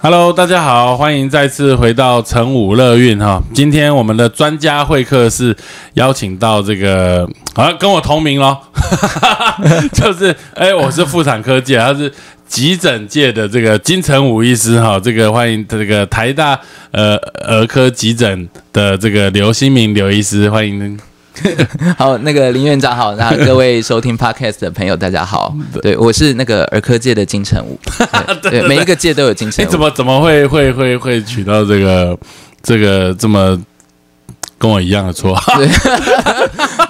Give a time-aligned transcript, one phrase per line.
[0.00, 3.42] Hello，大家好，欢迎再次回到成武乐运哈。
[3.52, 5.56] 今天我们的专家会客是
[5.94, 8.56] 邀请到这个，好跟我同名咯，
[9.92, 12.12] 就是哎，我是妇产科界，他是
[12.46, 15.00] 急诊界的这个金城武医师哈。
[15.00, 16.56] 这个欢迎这个台大
[16.92, 17.16] 呃
[17.48, 20.96] 儿科急诊的这个刘新明刘医师，欢迎。
[21.96, 25.96] 好，那个林院长好，那各位收听 podcast 的朋友大家好，对。
[25.96, 27.78] 我是那个儿科界的金城武，
[28.42, 28.62] 对。
[28.68, 32.18] 每一个界都有金城武，你 怎么怎么会会会会取到这个
[32.62, 33.60] 这个这么？
[34.58, 35.38] 跟我一样的错，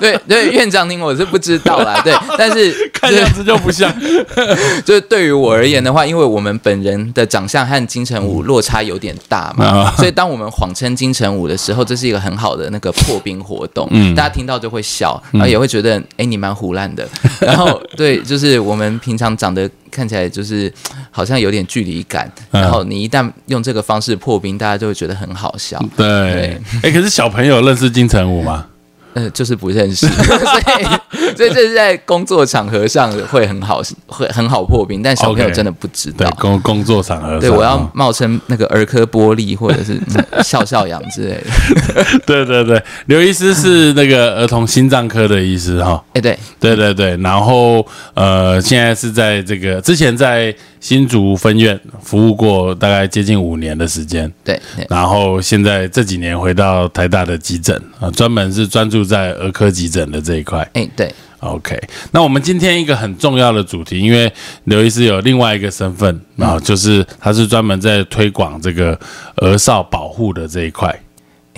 [0.01, 0.19] 对。
[0.27, 3.93] 对，院长您我是不知道啦，对， 但是看样子就不像。
[4.85, 17.09] 就是对于我而言的话，因为我们本人的长相和金城武落差有点大嘛，所以当我们谎称金城武的时候，这是一个很好的那个破冰活动，嗯，大家听到就会笑，然后也会觉得哎你蛮胡烂的，
[17.41, 19.69] 然后对，就是我们平常长得。
[19.91, 20.73] 看起来就是
[21.11, 25.83] 好像有点距离感，然后你一旦用这个方式破冰，大家就会觉得很好笑。
[25.97, 28.67] 对，哎，可是小朋友认识金城武吗？
[29.15, 36.29] 呃，就是不认识， 所以所以这是在工作场合上会很好，会很好破冰，但小朋友真的不知道。
[36.39, 40.01] 工工作场合，对我要冒称那个儿科玻璃或者是
[40.45, 42.05] 笑笑羊之类的。
[42.27, 46.03] 对对对，刘医师是那个儿童心脏科的医师哈。
[46.15, 50.55] 哎，对对对对，然后呃，现在是在这个之前在。
[50.81, 60.69] 新竹分院服务过大概接近五年的时间，对，然后现在这几年回到台大的急诊啊，专门是专注在儿科急诊的这一块。
[60.75, 61.81] 哎，对，OK。
[62.13, 64.33] 那我们今天一个很重要的主题，因为
[64.65, 68.99] 刘医师有另外一个身份啊，就是他是专门在推广这个
[69.37, 70.95] 儿少保护的这一块。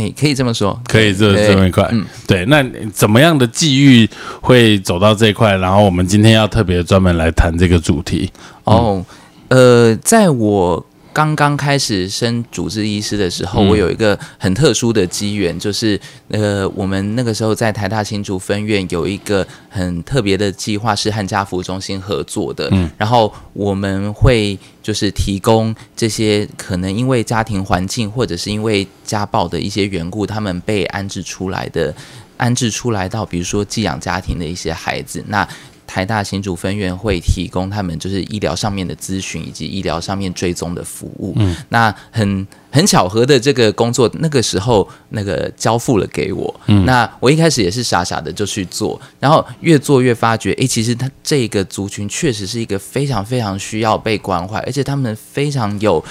[0.00, 2.46] 哎，可以这么说，可以这这么一块，嗯，对。
[2.46, 4.08] 那怎么样的际遇
[4.40, 5.54] 会走到这一块？
[5.58, 8.30] 然后我们今天要特别专门来谈这个主题。
[8.64, 9.04] 哦，
[9.48, 10.86] 呃，在我。
[11.12, 22.68] 刚刚开始升主治医师的时候，我有一个很特殊的机缘，就是呃，我们那个时候在台大新竹分院有一个很特别的计划，是和家福中心合作的。
[22.70, 31.92] 嗯，然后我们会就是提供这些可能因为家庭环境或者是因为家暴的一些缘故，他们被安置出来的，
[32.36, 35.46] 安置出来到比如说寄养家庭的一些孩子，那。
[35.90, 41.32] 台大新竹分院会提供他们就是医疗上面的咨询以及医疗上面追踪的服务。
[41.34, 46.60] 嗯，那很很巧合的这个工作，那个时候那个交付了给我。
[46.68, 56.04] 嗯，那我一开始也是傻傻的就去做，然后越做越发觉，哎，其实他这个族群确实是一个非常非常需要被关怀，而且他们非常有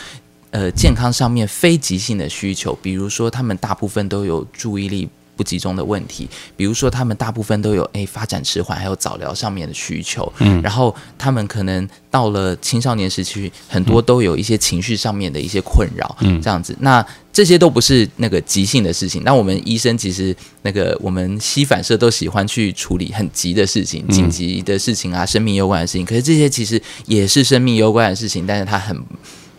[0.52, 5.08] 呃健康上面非急性的需求，比如说他们大部分都有注意力。
[5.40, 6.28] 不集中的问题，
[6.58, 19.24] 比如说他们大部分都有诶发展迟缓，还有早疗上面的需求，嗯，然后他们可能到了青少年时期，很多都有一些情绪上面的一些困扰，嗯，这样子，那这些都不是那个急性的事情。
[19.24, 26.06] 那我们医生其实那个我们西反射都喜欢去处理很急的事情、紧急的事情啊，生命攸关的事情。
[26.06, 29.02] 可是这些其实也是生命攸关的事情，但是它很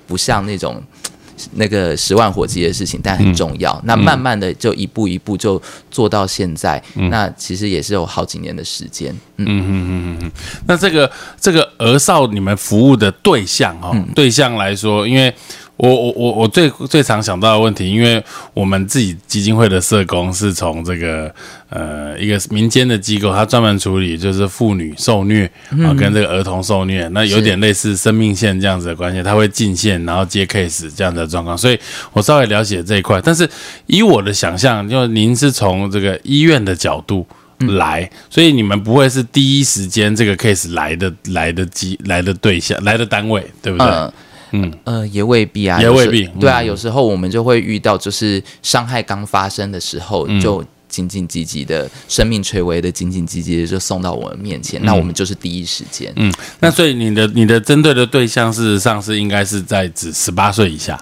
[0.06, 0.82] 不像那种。
[1.52, 3.80] 那个十万火急的事情，但很重要。
[3.84, 6.82] 那慢慢的就一步一步就做到现在。
[6.94, 9.12] 那其实也是有好几年的时间。
[9.36, 10.32] 嗯嗯嗯嗯。
[10.66, 15.34] 那这个这个儿少你们服务的对象哦，对象来说，因为。
[15.80, 21.34] 我我我我最最常想到的问题，因为我们自己基金会的社工是从这个
[21.70, 25.50] 呃一个民间的机构，他专门处理就是妇女受虐
[25.82, 31.78] 啊，跟这个儿童受虐，那有点类似生命线这样子的关系，他会进线然后接 case 这样的状况，所以
[32.12, 33.19] 我稍微了解这一块。
[33.22, 33.49] 但是
[33.87, 37.26] 以我的想象，就您是从这个医院的角度
[37.60, 44.12] 来，所以你们不会是第一时间这个 case 来的来的机来的对象来的单位，对不对？
[44.52, 46.26] 嗯呃，也未必啊，也未必。
[46.41, 56.12] 对啊，有时候我们就会遇到，就是伤害刚发生的时候，就紧紧急急的，生命垂危的，紧紧急急的就送到我们面前，那我们就是第一时间。
[56.17, 61.00] 嗯，那所以你的你的针对的对象，事实上是应该是在指十八岁以下。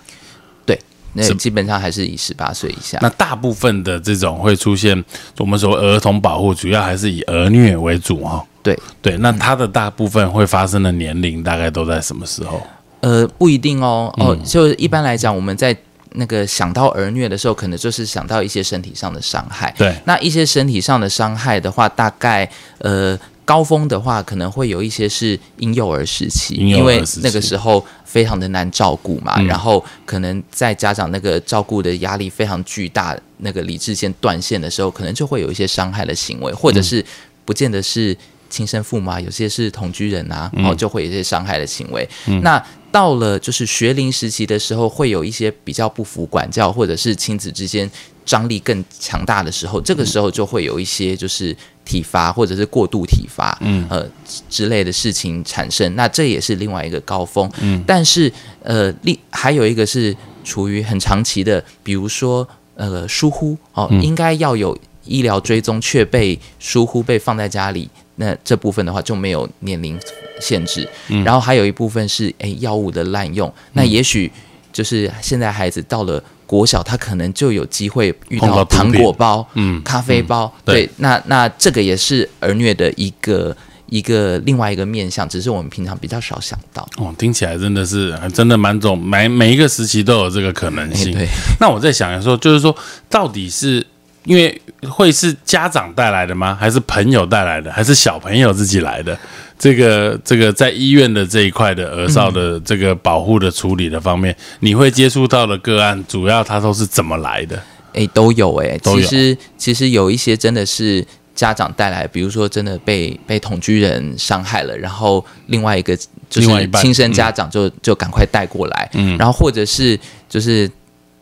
[0.67, 0.79] 对，
[1.15, 2.99] 那基本上还是以十八岁以下。
[3.01, 5.03] 那大部分的这种会出现，
[5.39, 8.45] 我们说儿童保护，主要还是以儿虐为主哈。
[8.63, 12.61] 对对，那它的大部分会发生的年龄大概都在什么时候？
[13.01, 14.13] 呃，不一定哦。
[14.19, 15.77] 哦，就一般来讲，我们在
[16.13, 19.73] 那个想到儿虐的时候，可能就是想到一些身体上的伤害。
[19.77, 37.05] 对，那一些身体上的伤害的话，大概呃高峰的话，可能会有一些是婴幼儿时期，因为那个时候非常的难照顾嘛，嗯然后可能在家长那个照顾的压力非常巨大，那个理智线断线的时候，可能就会有一些伤害的行为，或者是
[37.45, 38.17] 不见得是。
[38.51, 42.09] 亲生父母啊，有些是同居人啊，嗯哦，就会有一些伤害的行为。
[42.41, 42.59] 那
[42.91, 47.91] 到了就是学龄时期的时候，会有一些比较不服管教，或者是亲子之间
[48.25, 55.95] 张力更强大的时候，这个时候就会有一些就是体罚或者是过度体罚，嗯呃之之类的事情产生。
[55.97, 57.51] 那这也是另外一个高峰。
[57.61, 58.33] 嗯，但是
[58.63, 67.89] 呃，另还有一个是处于很长期的，比如说呃疏忽哦，应该要有医疗追踪，却被疏忽被放在家里。
[68.21, 69.99] 那这部分的话就没有年龄
[70.41, 70.87] 限制，
[71.25, 74.31] 然后还有一部分是诶药物的滥用，那也许
[74.73, 83.57] 就是现在孩子到了国小，他可能就有机会遇到到糖果包、嗯，咖啡包，对对，那那这个也是儿虐的一个
[83.87, 86.87] 一个另外一个面向，只是我们平常比较少想到。
[86.97, 91.13] 哦，听起来真的是真的蛮种每每一个时期都有这个可能哎，性。
[91.13, 91.29] 对，
[91.61, 92.75] 那我在想的时候，就是说，
[93.09, 93.87] 到底是
[94.29, 94.61] 因为
[94.91, 96.55] 会是家长带来的吗？
[96.61, 97.73] 还是朋友带来的？
[97.73, 99.19] 还是小朋友自己来的？
[99.59, 107.59] 这个这个在医院的这一块的儿少的这个保护的处理的方面，你会接触到的个案，主要它都是怎么来的？
[107.95, 111.03] 哎，都有哎、都有其实其实有一些真的是
[111.35, 115.97] 家长带来，比如说真的被被同居人伤害了，然后另外一个
[116.29, 119.99] 就是亲生家长就、就赶快带过来，嗯然后或者是
[120.29, 120.71] 就是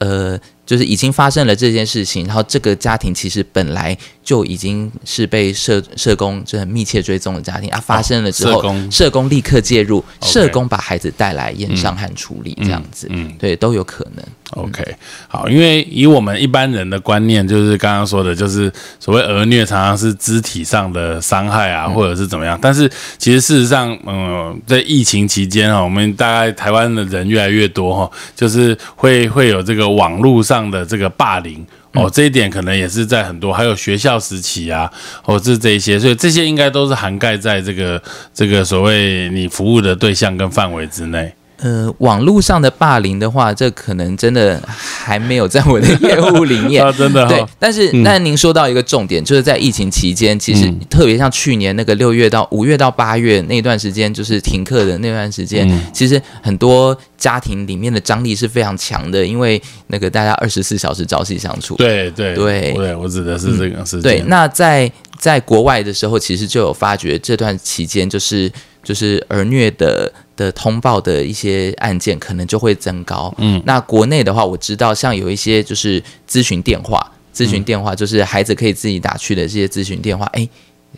[0.00, 0.36] 呃。
[0.66, 3.96] 就是已经发生了这件事情，然后这个家庭其实本来
[4.26, 14.24] 就已经是被社社工就很密切追踪的家庭啊，发生了之后，社工社工立刻介入社工把孩子带来验伤和处理，这样子，嗯对，都有可能。
[14.62, 14.82] OK，
[15.28, 22.58] 好，因为以我们一般人的观念，就是刚刚说的，就是所谓儿虐常常是肢体上的伤害啊，或者是怎么样。
[22.60, 31.64] 但是其实事实上，嗯，在疫情期间啊，我们大概台湾的人越来越多哈，就是会会有这个网络上的这个霸凌。
[31.96, 34.88] 哦，这一点可能也是在很多，还有学校时期啊，
[35.24, 38.00] 哦，是这一些，所以这些应该都是涵盖在这个
[38.32, 41.32] 这个所谓你服务的对象跟范围之内。
[41.58, 46.84] 呃，网络上的霸凌的话，这可能真的还没有在我的业务里面。
[46.84, 61.74] 啊，真的哈、对，但是那您说到一个重点，就是在疫情期间，其实嗯特别像去年那个六月到五月到八月那段时间，就是停课的那段时间，嗯其实很多家庭里面的张力是非常强的，因为那个大家二十四小时朝夕相处。
[61.76, 64.02] 对对对对，我指的是这个事情。
[64.02, 68.52] 对，那在在国外的时候，其实就有发觉这段期间就是
[68.86, 73.34] 就是儿虐的的通报的一些案件可能就会增高。
[73.38, 76.00] 嗯，那国内的话，我知道像有一些就是
[76.30, 77.04] 咨询电话，
[77.34, 80.48] 咨询电话就是孩子可以自己打去的这些咨询电话，哎。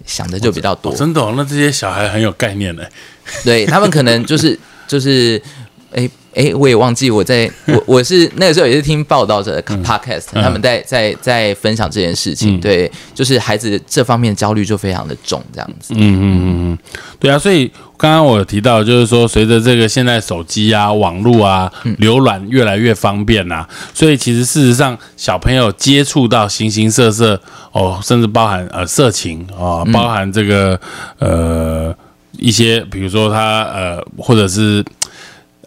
[0.06, 2.84] 想的就比较多哦，真的、哦，那这些小孩很有概念呢。
[3.42, 4.56] 对他们可能就是
[4.86, 5.42] 就是，
[5.92, 10.42] 哎哎，我也忘记我在我 我是那个时候也是听报道者的 podcast，、嗯。
[10.42, 12.60] 他们在在在分享这件事情，嗯。
[12.60, 15.94] 对，就是孩子这方面焦虑就非常的重，这样子。
[15.96, 16.78] 嗯嗯嗯嗯，
[17.18, 27.40] 对啊，所以刚刚我有提到，就是说随着这个现在手机啊、网络啊、浏览越来越方便啊，所以其实事实上小朋友接触到形形色色
[27.72, 30.78] 哦，甚至包含呃色情哦，包含这个
[31.18, 31.92] 呃
[32.38, 34.84] 一些，比如说他呃或者是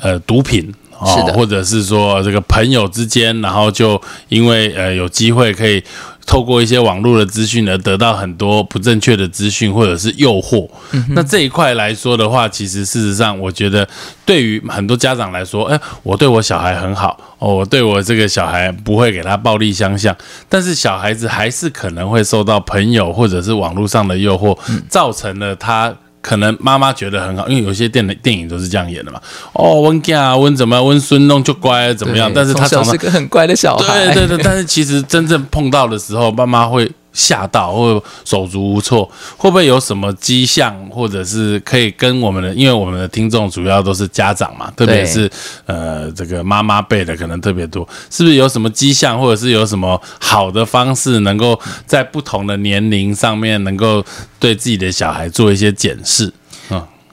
[0.02, 0.74] 呃毒品。
[1.00, 5.84] 哦或者是说这个朋友之间，然后就因为呃有机会可以
[6.28, 10.70] 透过一些网络的资讯而得到很多不正确的资讯或者是诱惑。
[11.16, 13.88] 那这一块来说的话，其实事实上，我觉得
[14.28, 20.16] 对于很多家长来说，哎，我对我小孩很好哦，我对我这个小孩不会给他暴力相向，
[20.48, 24.56] 但是小孩子还是可能会受到朋友或者是网络上的诱惑，
[24.88, 25.92] 造成了他。
[26.22, 29.20] 可能妈妈觉得很好，因为有些电电影都是这样演的嘛。
[29.54, 32.32] 哦，温家温怎么样，温孙弄就乖怎么样？
[32.34, 45.30] 但是他常常从小是个很乖的小孩，对对对，但是其实真正碰到的时候，妈妈会吓到或手足无措，会不会有什么迹象，或者是可以跟我们的，因为我们的听众主要都是家长嘛，特别是
[45.66, 54.04] 呃这个妈妈辈的可能特别多，是不是有什么迹象，或者是有什么好的方式，能够在不同的年龄上面，能够
[54.40, 56.32] 对自己的小孩做一些检视？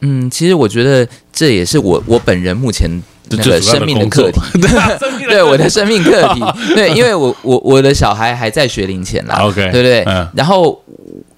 [0.01, 2.89] 嗯，其实我觉得这也是我我本人目前
[3.31, 4.41] 那个生命 的课题，
[5.29, 6.41] 对我的生命课题，
[6.75, 10.03] 对，因为我我我的小孩还在学龄前啦 OK，对不对？
[10.07, 10.83] 嗯然后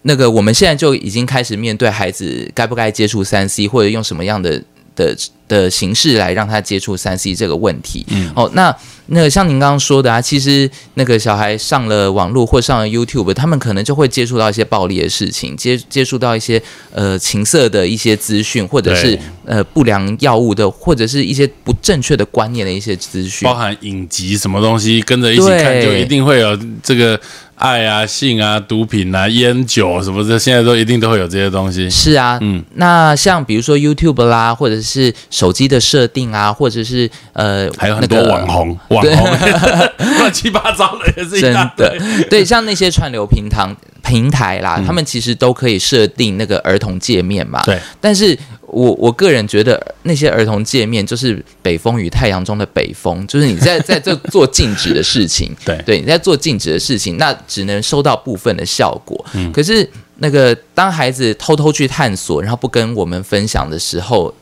[0.03, 4.63] 那个我们现在就已经开始面对孩子该不该接触三 C 或者用什么样的。
[5.01, 5.17] 的
[5.49, 8.05] 的形式来让他接触三 C 这个问题。
[8.09, 8.75] 嗯，哦，那
[9.07, 27.19] 那像您刚刚说的啊，其实那个小孩上了网络或上了 YouTube，他们可能就会接触到一些暴力的事情，接接触到一些呃情色的一些资讯，或者是呃不良药物的，或者是一些不正确的观念的一些资讯，包含影集什么东西跟着一起看，就一定会有这个。
[27.61, 31.89] 爱啊、性啊、毒品啊、烟酒什么的，现在都一定都会有这些东西。
[31.91, 39.31] 是啊，嗯，那像比如说 YouTube 啦，或者是手机的设定啊，或者是呃，还有很多网红、 网红
[40.19, 41.95] 乱七八糟的也是一样的。
[42.31, 43.69] 对，像那些串流平台
[44.03, 47.63] 平台啦，他们其实都可以设定那个儿童界面嘛。
[47.65, 48.37] 对，但是。
[48.73, 59.25] 我我个人觉得那些儿童界面就是北风与太阳中的北风，就是你在在这 做禁止的事情，对对，你在做禁止的事情，那只能收到部分的效果。
[59.35, 64.33] 嗯，可是那个当孩子偷偷去探索，然后不跟我们分享的时候，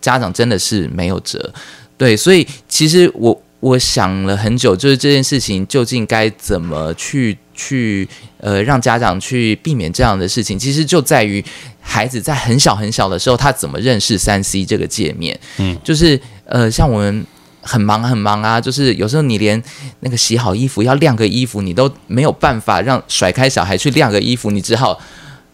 [0.00, 1.52] 家长真的是没有辙。
[1.96, 8.08] 对，所以其实我我想了很久，就是这件事情究竟该怎么去去
[8.38, 11.44] 呃让家长去避免这样的事情，其实就在于。
[11.88, 15.38] 孩子在很小很小的时候，他怎么认识三 C 这个界面？
[15.58, 17.24] 嗯，就是呃，像我们
[17.62, 19.62] 很忙很忙啊，就是有时候你连
[20.00, 25.00] 那个洗好衣服要晾个衣服，你都没有办法让甩开小孩去晾个衣服，你只好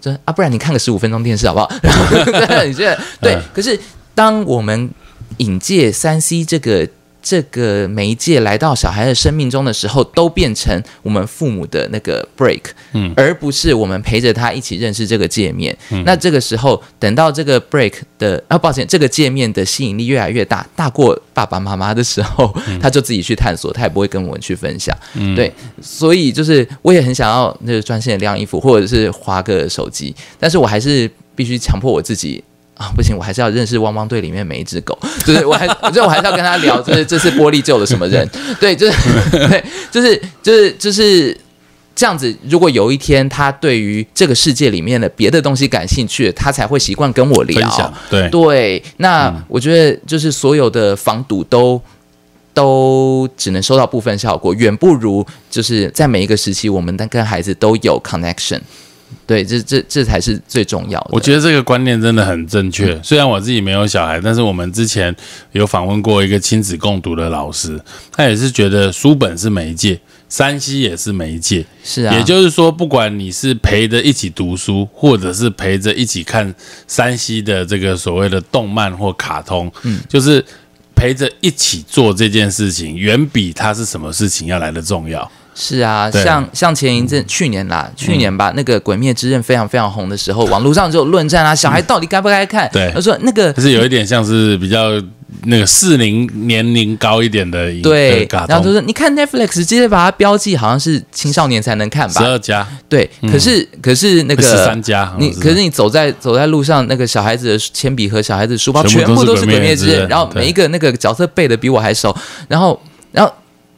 [0.00, 1.71] 就啊，不然你看个十五分钟电视好不好？
[2.64, 3.38] 你觉得对？
[3.52, 3.78] 可是
[4.14, 4.90] 当我们
[5.37, 6.88] 引介三 C 这个。
[7.22, 12.62] 这个媒介来到小孩的生命中的时候，都变成我们父母的那个 break，
[12.92, 15.76] 嗯，而不是我们陪着他一起认识这个界面。
[16.04, 24.96] 那这个时候，等到这个 break 的啊，抱歉，这个界面的吸引力越来越大，大过爸爸妈妈的时候，他就自己去探索，他也不会跟我们去分享。
[25.36, 32.42] 对，所以就是我也很想要那个专心的晾衣服，或者是划个手机，但是我还是必须强迫我自己。
[32.82, 38.98] 啊，不行，我还是要认识汪汪队里面每一只狗，就是我还，我觉得我还是要跟他聊，就是这次玻璃救了什么人，对，就是
[39.30, 41.38] 对，就是就是就是
[41.94, 42.34] 这样子。
[42.48, 47.94] 如果有一天他对于这个世界里面的别的东西感兴趣，他才会习惯跟我聊。
[48.10, 51.80] 对对，那我觉得就是所有的防堵都
[52.52, 58.60] 都只能收到部分效果，远不如就是在每一个时期，我们跟孩子都有 connection。
[59.26, 61.11] 对，这这这才是最重要的。
[61.11, 62.99] 我觉得这个观念真的很正确。
[63.02, 65.14] 虽然我自己没有小孩，但是我们之前
[65.52, 71.64] 有访问过一个亲子共读的老师，他也是觉得书本是媒介，山西也是媒介。
[71.85, 76.54] 是啊，也就是说，不管你是陪着一起读书，或者是陪着一起看
[76.87, 80.45] 山西的这个所谓的动漫或卡通，嗯，就是
[80.95, 85.31] 陪着一起做这件事情，远比他是什么事情要来的重要。
[85.54, 92.68] 是啊，像像前一阵去年啦，去年吧，那个《鬼灭之刃》非常非常红的时候，网络上就有论战啊，小孩到底该不该看？
[92.73, 94.90] 对，他说那个就是有一点像是比较
[95.44, 112.16] 那个适龄年龄高一点的，对，然后就说你看 Netflix 直接把它标记好像是青少年才能看吧，十二加，对，可是可是那个十三加，你可是你走在走在路上，那个小孩子的铅笔和小孩子书包全部都是《鬼灭之刃》，然后每一个那个角色背的比我还熟，
[112.49, 112.80] 然后。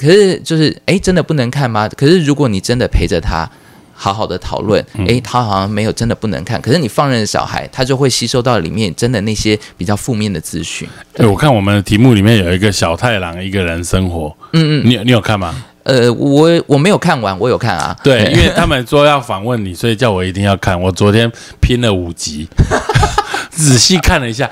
[0.04, 1.88] 可是就是哎，真的不能看吗？
[1.96, 3.48] 可是如果你真的陪着他，
[3.94, 6.60] 好好的讨论，哎，他好像没有真的不能看。
[6.60, 10.86] 可是你放任小孩，他就会吸收到里面真的那些比较负面的资讯。
[11.14, 15.64] 对，我看我们的题目里面有一个小太郎一个人生活，嗯嗯，你你有看吗？
[15.84, 17.96] 呃，我我没有看完，我有看啊。
[18.02, 20.78] 对， 因为他们说要访问你，所以叫我一定要看。
[20.80, 21.30] 我昨天
[21.60, 22.48] 拼了五集，
[23.50, 24.50] 仔细看了一下。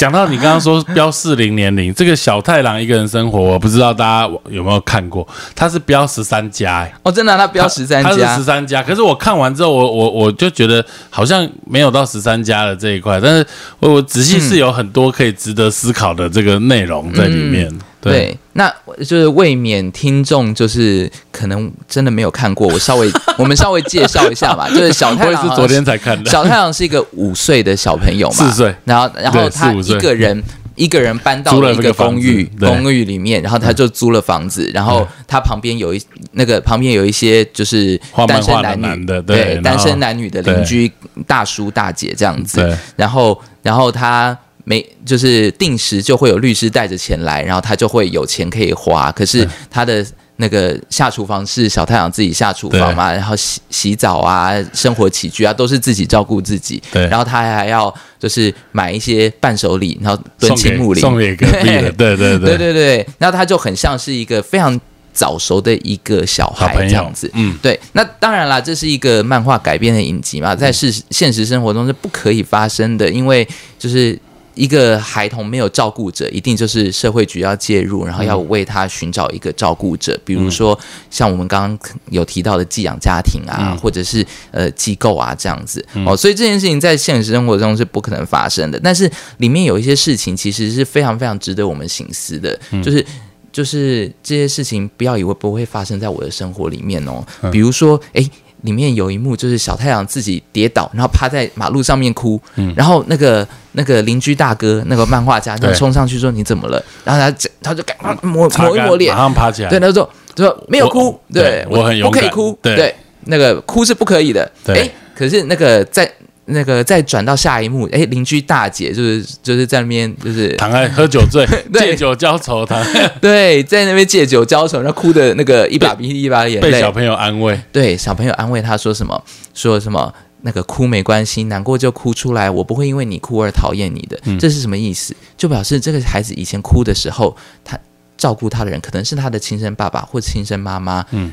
[0.00, 8.82] 讲到你刚刚说标四零年龄，这个小太郎一个人生活，我不知道大家有没有看过，他是标十三加，哦，真的，他标十三加，他是十三加。
[8.82, 13.46] 可是我看完之后，我我我就觉得好像没有到十三加的这一块，但是
[13.78, 17.70] 我仔细是有很多可以值得思考的这个内容在里面。
[18.00, 24.68] 对，那就是未免听众就是可能真的没有看过，我稍微 我们稍微介绍一下吧。
[24.70, 26.30] 就是小太阳是昨天才看的。
[26.30, 30.42] 小太阳是一个五岁的小朋友嘛，四岁，然后然后他一个人
[30.76, 36.02] 一个人搬到了一个公寓公寓里面，然后他就租了房子，然后他旁边有一
[36.32, 40.90] 那个旁边有一些就是单身男女的对单身男女的邻居
[41.26, 44.36] 大叔大姐这样子，然后然后他。
[44.64, 49.10] 没，就是定时就会有律师带着钱来，然后他就会有钱可以花。
[49.12, 50.04] 可是他的
[50.36, 56.82] 那个下厨房是小太阳自己下厨房嘛，然后洗洗澡啊、生活起居啊都是自己照顾自己。
[56.92, 61.90] 对，然后他还要就是买一些伴手礼，然后蹲青木林送给隔壁的。
[61.96, 64.78] 对对对对对对，那他就很像是一个非常
[65.12, 67.30] 早熟的一个小孩这样子。
[67.34, 67.78] 嗯，对。
[67.92, 73.46] 那当然啦，这是一个漫画改编的影集嘛，在是现实生活中是不可以发生的，因为
[73.78, 74.18] 就是。
[74.54, 80.78] 一个孩童没有照顾者，一定就是社会局要介入，然后要为他寻找一个照顾者，比如说
[81.10, 85.84] 像我们刚刚有提到的寄养家庭啊，或者是呃机构啊这样子。
[86.06, 86.16] 哦。
[86.16, 93.04] 所以这件事情在现实生活中是不可能发生的，但是里面有一些事情其实是非常非常值得我们醒思的，就是
[93.52, 98.28] 就是这些事情不要以为不会发生在我的生活里面哦，比如说哎。
[98.62, 102.40] 里面有一幕就是小太阳自己跌倒，然后趴在马路上面哭，
[102.76, 106.82] 然后那个那个邻居大哥那个漫画家就冲上去说你怎么了？
[107.04, 109.68] 然后他他就赶快抹抹一抹脸，马上爬起来。
[109.70, 112.94] 对，他说说没有哭，对我很勇敢，不可以哭，对，
[113.26, 114.50] 那个哭是不可以的。
[114.66, 116.10] 哎，可是那个在。
[116.50, 122.82] 那个再转到下一幕，哎，邻居大姐就是就是在那边就是躺在喝酒醉， 借酒浇愁，他
[123.20, 129.22] 对，在那边借酒浇愁，然后哭的那个一把鼻涕一把眼泪，被小朋友安慰，对，小朋友安慰他说什么？
[129.54, 130.12] 说什么？
[130.42, 134.18] 那个哭没关系，难过就哭出来，我不会因为你哭而讨厌你的。
[134.38, 135.14] 这是什么意思？
[135.36, 137.78] 就表示这个孩子以前哭的时候，他
[138.16, 141.30] 照顾他的人可能是他的亲生爸爸或亲生妈妈，嗯，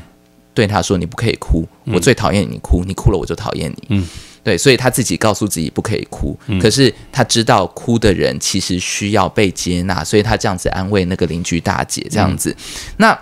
[0.52, 4.06] 对他说你不可以哭，我最讨厌你哭，你哭了我就讨厌你，嗯。
[4.48, 12.56] 对，所以他自己告诉自己不可以哭，可是他知道哭的人其实需要被接纳，所以他这样子安慰那个邻居大姐这样子。
[12.96, 13.18] 那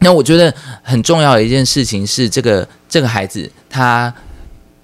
[0.00, 4.12] 那我觉得很重要的一件事情是，这个这个孩子他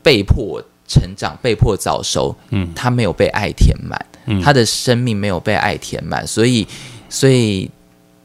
[0.00, 3.98] 被迫成长，被迫早熟，嗯，他没有被爱填满，
[4.40, 6.64] 他的生命没有被爱填满，所以
[7.08, 7.68] 所以。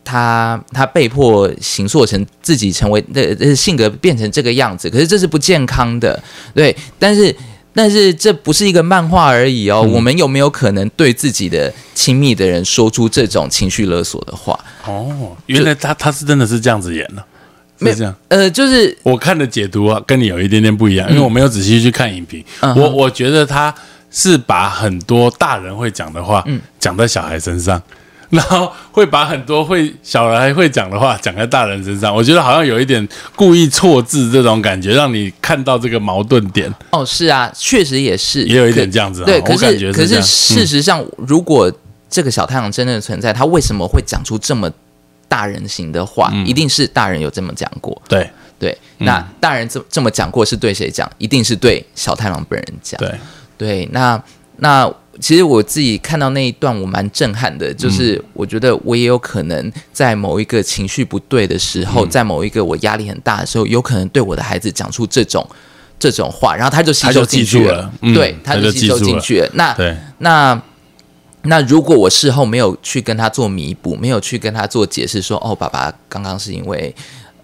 [0.03, 6.21] 他他被迫形塑成自己成为的性格变成这个样子，可是这是不健康的，
[6.53, 6.75] 对。
[6.99, 7.35] 但是
[7.73, 9.81] 但是这不是一个漫画而已哦。
[9.81, 14.59] 我们有没有可能对自己的亲密的人说出这种情绪勒索的话？
[14.85, 17.23] 哦，原来他他是真的是这样子演的，
[17.79, 18.13] 没这样。
[18.27, 22.43] 呃，就是我看的解读啊，跟你有一点点不一样，因为我没有仔细去看影评。
[22.75, 23.73] 我我觉得他
[24.11, 27.81] 是把很多大人会讲的话，嗯，讲在小孩身上。
[28.37, 36.73] 然后会把很多会小孩会讲的话讲在大人身上，我觉得好像有一点故意错字这种感觉，让你看到这个矛盾点。
[36.89, 39.23] 哦，是啊，确实也是，也有一点这样子。
[39.23, 41.71] 对，可是可是事实上，如果
[42.09, 44.67] 这个小太阳真的存在，他为什么会讲出这么
[45.27, 46.33] 大人型的话？
[46.43, 48.01] 一定是大人有这么讲过。
[48.09, 51.07] 对对，那大人这这么讲过是对谁讲？
[51.19, 52.99] 一定是对小太郎本人讲。
[52.99, 53.13] 对
[53.59, 54.19] 对，那
[54.57, 54.91] 那。
[55.19, 57.73] 其实我自己看到那一段，我蛮震撼的。
[57.73, 65.47] 就是我觉得我也有可能在某一个情绪不对的时候，在某一个我压力很大的时候，有可能对我的孩子讲出这种
[65.99, 67.91] 这种话，然后他就吸收进去了。
[68.01, 69.49] 对，他就吸收进去了。
[69.53, 69.75] 那
[70.17, 70.61] 那
[71.43, 76.93] 那如果我事后没有去跟他做弥补，没有去跟他做解释，说哦，爸爸刚刚是因为。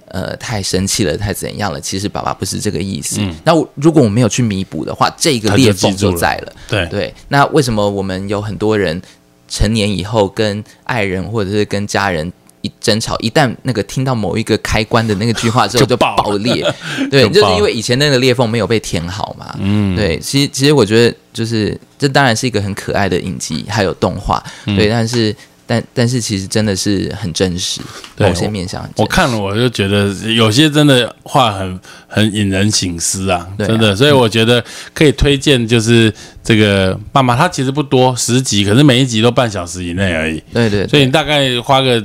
[0.09, 1.79] 呃，太生气了，太怎样了？
[1.79, 3.19] 其实爸爸不是这个意思。
[3.43, 6.53] 那如果我没有去弥补的话，这个裂缝就在了。
[6.67, 7.13] 对对。
[7.27, 8.99] 那为什么我们有很多人
[9.47, 16.65] 成年以后跟爱人或者是跟家人一争吵，一旦那个听到某一个开关的那个句话之后 就爆裂？
[17.11, 19.55] 对，就是因为以前那个裂缝没有被填好嘛。
[19.59, 19.95] 嗯。
[19.95, 24.43] 对，其实其实我觉得就是这当然是一个很可爱的影集，还有动画。
[24.65, 25.35] 对，但是。
[25.69, 27.79] 但但是其实真的是很真实，
[28.17, 28.89] 某些面向。
[28.95, 33.95] 我看了我就觉得有些真的话很很引人醒思啊，真的。
[33.95, 34.63] 所以我觉得
[34.95, 36.11] 可以推荐，就是
[36.43, 40.41] 这个爸妈，它其实不多，十集，可是每一集都半小时以内而已。
[40.51, 40.87] 对对。
[40.87, 42.03] 所以你大概花个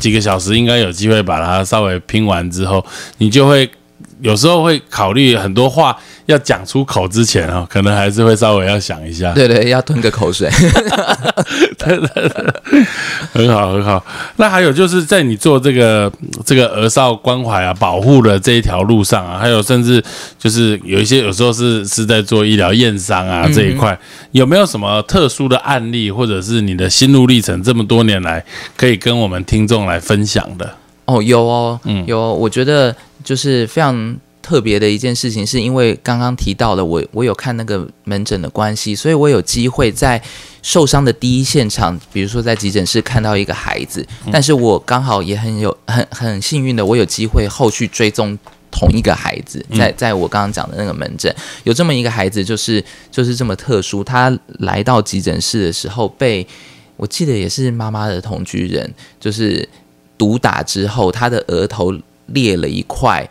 [0.00, 2.84] 几个小时，应该有机会把它稍微拼完之后，
[3.18, 3.70] 你就会。
[4.20, 9.32] 有时候会考虑很多话要讲出口之前哦，可能还是会稍微要想一下。
[9.32, 10.48] 对 对，要吞个口水。
[11.78, 12.84] 对对对，
[13.32, 14.04] 很好很好。
[14.36, 16.10] 那还有就是在你做这个
[16.44, 20.02] 这个儿少关怀啊、保护的这一条路上啊，还有甚至
[20.38, 23.96] 就是有一些有时候是是在做医疗验伤啊这一块，
[24.32, 28.44] 有没有什么特殊的案例，或者是你的心路历程，这么多年来
[28.76, 30.74] 可以跟我们听众来分享的？
[31.04, 32.34] 哦，有哦，嗯，有。
[32.34, 32.94] 我觉得
[33.26, 40.22] 就是非常特别的一件事情，是因为刚刚提到了我，我有看那个门诊的关系，所以我有机会在
[40.62, 48.38] 受伤的第一现场，比如说在急诊室看到一个孩子，但是我刚好也很有很很幸运的，我有机会后续追踪
[48.70, 51.34] 同一个孩子，在在我刚刚讲的那个门诊，
[51.64, 56.46] 有这么一个孩子，就是就是这么特殊，他来到急诊室的时候，被
[56.96, 59.68] 我记得也是妈妈的同居人，就是。
[60.18, 61.94] 毒打之后，他的额头
[62.26, 63.28] 裂了一块，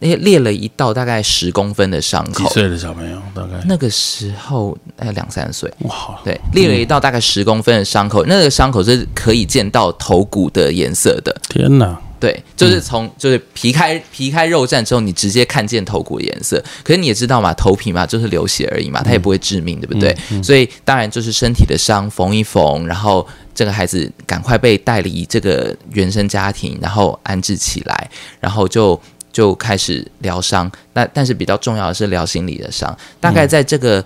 [0.00, 2.48] 那裂了一道大概十公分的伤口。
[2.48, 3.20] 几岁的小朋友？
[3.34, 5.72] 大概那个时候概两三岁。
[5.80, 11.34] 哇，对，裂了一道大概十公分的伤口，那个伤口是可以见到头骨的颜色的。
[11.48, 11.98] 天哪！
[12.20, 16.60] 对，就是从就是皮开皮开肉绽之后，你直接看见头骨颜色。
[16.82, 20.12] 可是你也知道嘛，头皮嘛就是流血而已嘛，它也不会致命，对不对？
[20.42, 23.24] 所以当然就是身体的伤缝一缝，然后
[23.58, 29.00] 这个孩子赶快被带离这个原生家庭，然后安置起来，然后就
[29.32, 30.70] 就开始疗伤。
[30.92, 34.04] 那但是比较重要的是疗心理的伤，大概在这个。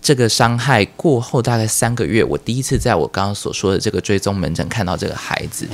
[0.00, 5.66] 这个伤害过后大概三个月，我第一次在我刚刚所说的这个追踪门诊看到这个孩子，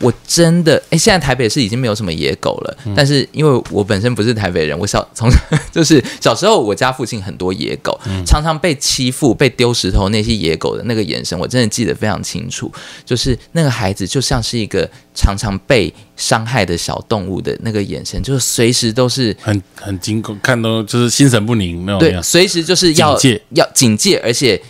[0.00, 5.30] 我真的哎，现在台北市已经没有什么野狗了，但是因为我本身不是台北人，我小从
[5.72, 12.72] 就是小时候我家附近很多野狗，常常被欺负、被丢石头，那些野狗的那个眼神，我真的记得非常清楚，
[13.04, 15.92] 就是那个孩子就像是一个常常被。
[16.18, 22.00] 伤害的小动物的那个眼神，就是随时都是很很惊恐，看到就是心神不宁那种。
[22.00, 23.16] 对，随时就是要
[23.50, 24.60] 要警戒，而且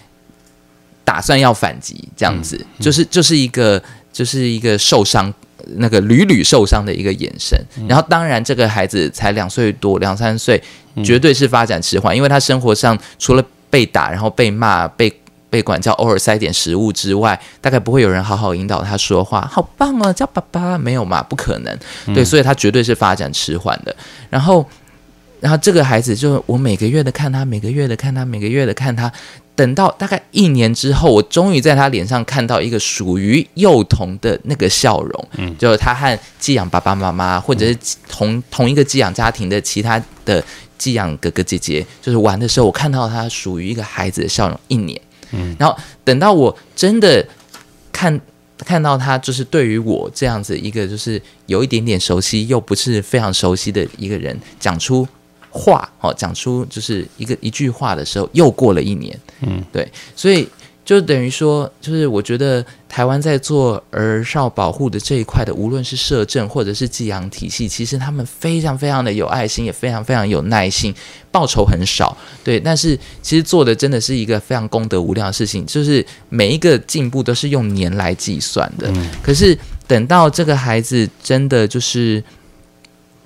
[1.04, 3.82] 打算要反击，这样子，就是就是一个
[4.12, 5.32] 就是一个受伤
[5.76, 7.58] 那个屡屡受伤的一个眼神。
[7.88, 10.62] 然后，当然这个孩子才两岁多，两三岁，
[11.02, 15.11] 绝对是发展迟缓，因为他生活上除了被打，然后被骂，被。
[15.50, 19.48] 被管教，偶尔塞点食物之外，大概不会有人好好引导他说话。
[19.50, 21.22] 好棒哦，叫爸爸没有嘛？
[21.22, 21.78] 不可能。
[22.14, 23.94] 对，所以他绝对是发展迟缓的。
[24.28, 24.64] 然后，
[25.40, 29.11] 然后这个孩子就我每个月的看他，每个月的看他，每个月的看他。
[29.56, 35.28] 等到大概一年之后，我终于在他脸上看到一个属于幼童的那个笑容。
[35.37, 37.76] 嗯，就是他和寄养爸爸妈妈，或者是
[38.08, 40.40] 同同一个寄养家庭的其他的
[40.76, 44.61] 寄养哥哥姐姐，就是玩的时候，我看到他属于一个孩子的笑容。
[44.68, 45.00] 一年。
[45.32, 47.26] 嗯，然后等到我真的
[47.92, 48.20] 看
[48.58, 55.06] 看到他，就是对于我这样子一个就是有一点点熟悉又不是非常熟悉的一个人讲出
[55.50, 59.18] 话，哦，讲出就是一个一句话的时候，又过了一年。
[59.40, 60.48] 嗯，对，所以。
[60.88, 70.94] 就等于说，就是我觉得台湾在做儿少保护的这一块的，无论是社政或者是寄养体系，其实他们非常非常的有爱心，也非常非常有耐心，
[71.31, 78.90] 报酬很少，对，但是其实做的真的是一个非常功德无量的事情，就是每一个进步都是用年来计算的。
[79.22, 79.55] 可是
[79.87, 82.24] 等到这个孩子真的就是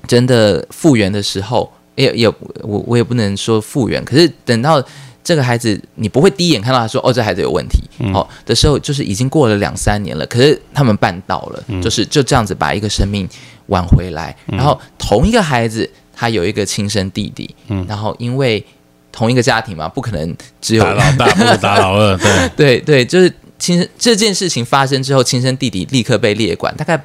[0.08, 2.28] 真的复原的时候，也也
[2.62, 4.84] 我我也不能说复原，可是等到。
[5.24, 7.78] 这个孩子，你不会第一眼看到他说：“哦，这孩子有问题。”
[8.12, 10.26] 哦的时候，就是已经过了两三年了。
[10.26, 13.28] 可是他们办到了，就是就这样子把一个生命
[13.66, 14.34] 挽回来。
[14.46, 17.54] 然后同一个孩子，他有一个亲生弟弟。
[17.68, 18.64] 嗯，然后因为
[19.12, 22.16] 同一个家庭嘛，不可能只有打老大不打老二。
[22.56, 26.74] 对对对，就是亲生这件事情发生之后，亲生弟弟立刻被列管。
[26.76, 27.00] 大概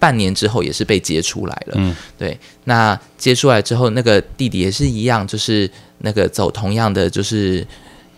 [0.00, 1.74] 半年之后，也是被接出来了。
[1.76, 2.36] 嗯，对。
[2.64, 5.70] 那接出来之后，那个弟弟也是一样，就是。
[6.02, 7.62] 那个走同样的就是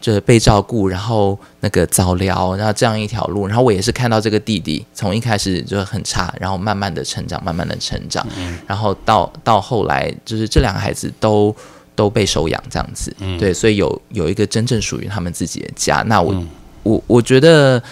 [0.01, 11.53] 就是被照顾，然后那个早疗，然后这样一条路，然后我也是看到这个弟弟从一开始就很差，然后慢慢的成长，慢慢的成长，嗯然后到到后来就是这两个孩子都
[11.97, 16.05] 都被收养这样子，对，所以有有一个真正属于他们自己的家。
[16.07, 16.40] 那我
[16.85, 17.83] 我我觉得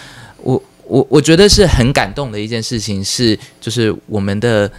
[0.85, 4.71] 我我我觉得是很感动的一件事情，是就是我们的。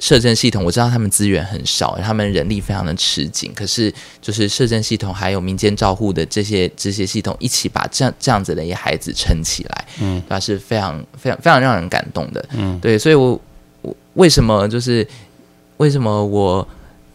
[0.00, 3.52] 摄政系统我知道他们资源很少，他们人力非常的吃紧。
[3.54, 12.98] 可是就是摄政系统还有民间照护的这些这些系统一起把这样这样子的一些孩子撑起来，嗯，那是非常非常非常让人感动的，嗯，对。
[12.98, 13.40] 所以我
[13.82, 15.06] 我为什么就是
[15.76, 16.66] 为什么我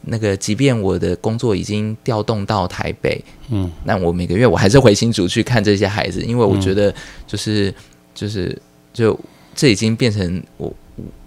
[0.02, 6.92] 那个即便我的工作已经调动到台北，嗯，那我每个月我还是回新竹去看这些孩子，因为我觉得
[7.28, 7.72] 就是
[8.20, 9.18] 就是就
[9.56, 10.74] 这已经变成我。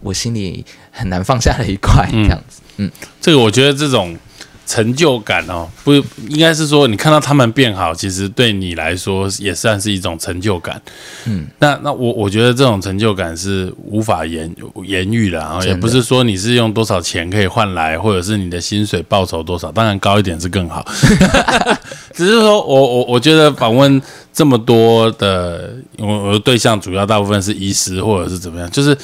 [0.02, 4.14] 我心里很难放下的一块，这样子，嗯，这个我觉得这种
[4.66, 5.92] 成就感哦，不
[6.29, 10.81] 应该是说你看到他们变好，其实对你来说也算是一种成就感，
[11.27, 15.42] 嗯，那那我我觉得这种成就感是无法言言喻的。
[15.42, 20.87] 啊，也不是说你是用多少钱可以换来，或者是你的薪水报酬多少，当然高一点是更好，
[22.14, 24.01] 只是说我我我觉得访问
[24.33, 28.96] 这么多的我我的对象主要大部分是医师或者是怎么样，就是。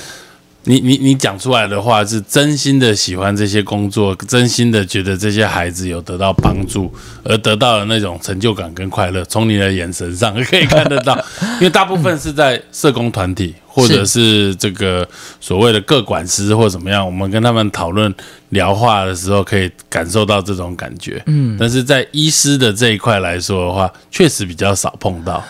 [0.68, 6.92] 你你你讲出来的话是真心的喜欢这些工作，真心的觉得这些孩子有得到帮助，
[7.24, 11.18] 而得到了那种成就感跟快乐，从你的眼神上可以看得到。
[11.56, 15.08] 因为大部分是在社工团体或者是这个
[15.40, 18.14] 所谓的各管师或怎么样，我们跟他们讨论
[18.50, 21.22] 聊话的时候，可以感受到这种感觉。
[21.28, 25.42] 嗯，但是在医师的这一块来说的话，确实比较少碰到。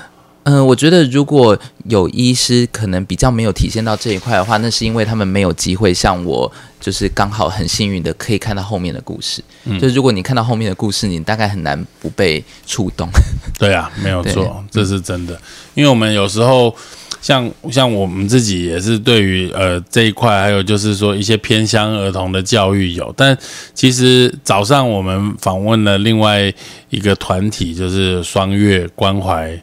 [0.49, 9.43] 嗯，我觉得如果有医师可能比较没有体现到这一块的话，那是因为他们没有机会像我，就是刚好很幸运的可以看到后面的故事。
[9.65, 13.07] 嗯，就是如果你看到后面的故事，你大概很难不被触动。
[13.59, 15.39] 对啊，没有错，这是真的。
[15.75, 16.75] 因为我们有时候
[17.21, 23.37] 像像我们自己也是对于呃这一块，还有就是说一些偏乡儿童的教育有，但
[23.75, 26.53] 其实早上我们访问了另外
[26.89, 29.61] 一个团体，就是双月关怀。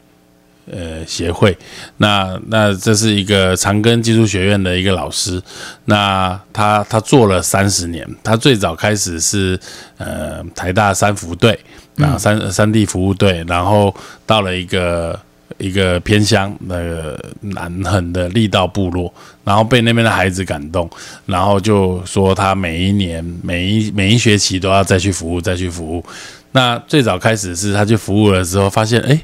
[0.68, 1.56] 呃，协会，
[1.98, 5.40] 那那这是一个长庚技术学院的一个老师，
[5.84, 9.56] 那他他做了三十年，他最早开始是
[9.96, 11.56] 呃台大三福队，
[11.98, 13.94] 啊三三地服务队，然后
[14.26, 15.16] 到了一个
[15.58, 20.90] 一个偏乡那个南横的力道部落，然后被那边的孩子感动，
[21.26, 26.04] 然后就说他每一年每一每一学期都要再去服务再去服务，
[26.50, 29.16] 那最早开始是他去服务了之后，发现哎。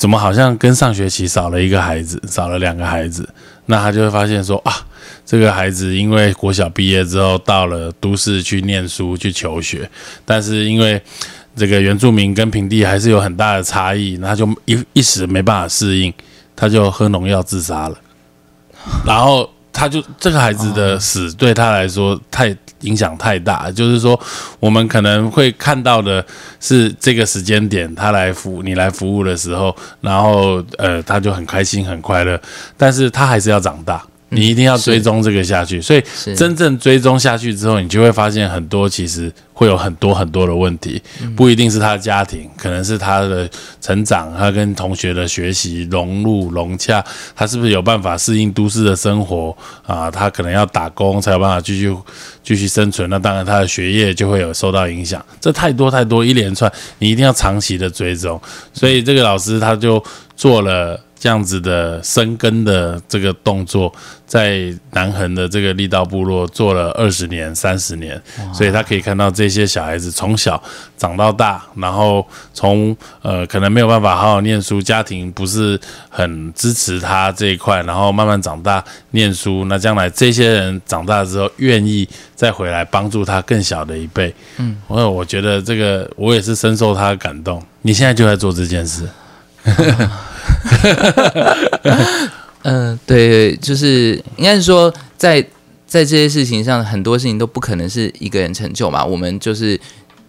[0.00, 3.28] 怎么好像跟上学期少了一个孩子，少了两个孩子？
[3.66, 4.72] 那他就会发现说啊，
[5.26, 9.90] 这个孩子因为国小毕业之后到了都市去念书去求学，
[10.24, 10.98] 但是因为
[11.54, 16.10] 这个原住民跟平地还是有很大的差异，那就一一时没办法适应，
[16.56, 17.98] 他就喝农药自杀了，
[19.04, 19.50] 然后。
[19.72, 24.18] 他就这个孩子的死对他来说太 影响太大，就是说
[24.58, 26.24] 我们可能会看到的
[26.60, 32.40] 是这个时间点他来服你来服务的时候，然后呃他就很开心很快乐，
[32.76, 34.02] 但是他还是要长大。
[34.30, 36.02] 你一定要追踪这个下去，所以
[36.34, 41.02] 真正追踪下去之后，你就会发现很多其实会有很多很多的问题，
[41.36, 43.48] 不一定是他的家庭，可能是他的
[43.80, 50.10] 成长，他跟同学的学习融入融洽，他是不是有办法适应都市的生活啊？
[50.10, 51.94] 他可能要打工才有办法继续
[52.42, 55.24] 继续生存，那当然他的学业就会有受到影响。
[55.40, 58.40] 这太多太多一连串，你一定要长期的追踪。
[58.72, 60.02] 所以这个老师他就
[60.36, 60.98] 做了。
[61.20, 63.92] 这样子的生根的这个动作，
[64.26, 68.20] 在南横的这个力道部落做了二十年、三十年，
[68.54, 70.60] 所以他可以看到这些小孩子从小
[70.96, 75.78] 长到大，然后从呃可能没有办法好好念书，家庭不是
[76.08, 87.62] 很支持他这一块，然后慢慢长大念书，那将来这些人长大之后愿意再回来帮助他更小的一辈，嗯，我我觉得这个我也是深受他的感动。
[87.82, 89.06] 你现在就在做这件事。
[92.62, 95.40] 嗯，对，就是应该是说，在
[95.86, 99.04] 在这些事情上，很多事情都不可能是一个人成就嘛。
[99.04, 99.78] 我们就是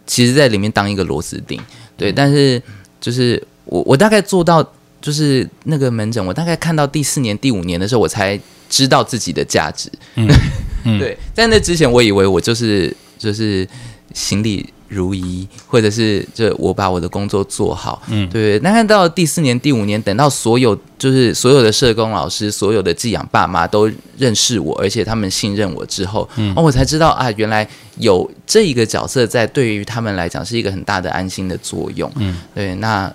[0.07, 1.59] 其实，在里面当一个螺丝钉，
[1.97, 2.11] 对。
[2.11, 2.61] 但是，
[2.99, 4.65] 就是我我大概做到，
[5.01, 9.91] 就是那个门诊，我大概看到第四年、第五年的时候，我才知道自己的价值。
[10.15, 10.27] 嗯，
[10.97, 11.17] 对。
[11.33, 13.67] 在那之前，我以为我就是就是
[14.13, 14.71] 行李。
[14.91, 18.59] 如一，或者是就我把我的工作做好，嗯，对。
[18.59, 27.65] 那看到第四年、第五年，等到所有就是所有的社工老师、所有的寄养爸妈都认识我，而且他们信任我之后，嗯，哦我才知道啊，原来
[27.99, 32.75] 有这一个角色在，对于他们来讲是一个很大的安心的作用，嗯，对。
[32.75, 33.11] 那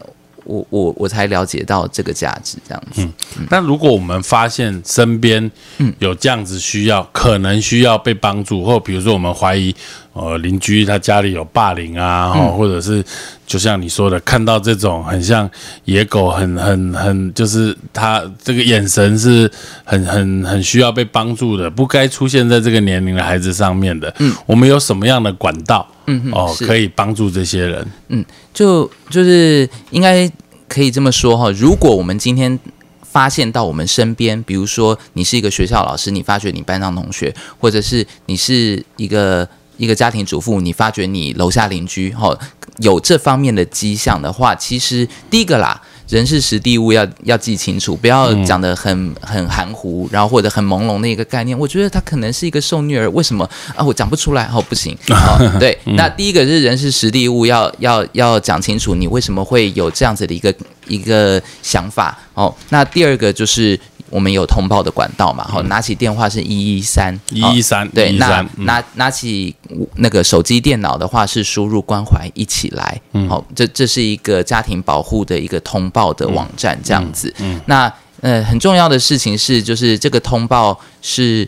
[0.46, 3.02] 我我我才了解到这个价值，这样子。
[3.02, 5.50] 嗯，那如果我们发现身边
[5.98, 9.74] 有这样子需要，可能需要被帮助，或比如说我们怀疑。
[10.18, 13.04] 呃，邻居他家里有霸凌啊，或者是
[13.46, 15.46] 就像你说的，看到这种很像
[15.84, 19.50] 野狗，很很很，就是他这个眼神是
[19.84, 24.10] 很很很需要被帮助的，不该出现在这个年龄的孩子上面的。
[24.18, 25.86] 嗯，我们有什么样的管道？
[26.06, 27.86] 嗯哦，可以帮助这些人。
[28.08, 30.30] 嗯，就就是应该
[30.68, 31.50] 可以这么说哈。
[31.50, 32.58] 如果我们今天
[33.02, 39.48] 发现到我们身边，比如说你是一个学校老师，你发觉你班上同学，或者是你是一个。
[39.78, 42.34] 一个家庭主妇，你发觉你楼下邻居哈
[42.78, 51.58] 有这方面的迹象的话，其实第一个啦，人事实地物要要记清楚，不要讲的很很含糊，然后或者很朦胧的一个概念。
[51.58, 53.84] 我觉得他可能是一个受虐儿，为什么啊？
[53.84, 54.96] 我讲不出来，哦，不行。
[55.58, 60.54] 对，那第一个是人事实地物要要要讲清楚，你为什么会有这样子的一个
[60.86, 62.54] 一个想法哦？
[62.68, 63.78] 那第二个就是。
[64.08, 65.44] 我们有通报的管道嘛？
[65.48, 69.54] 好，拿起电话是一一三一一三，对，那拿拿起
[69.96, 77.34] 那个手机电脑的话是输入关怀一起来，好，这这是一个家庭保护的一个通报的网站，这样子。
[77.40, 81.46] 嗯那呃，很重要的事情是，就是这个通报是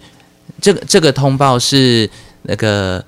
[0.61, 2.09] 这个这个通报是
[2.43, 3.03] 那个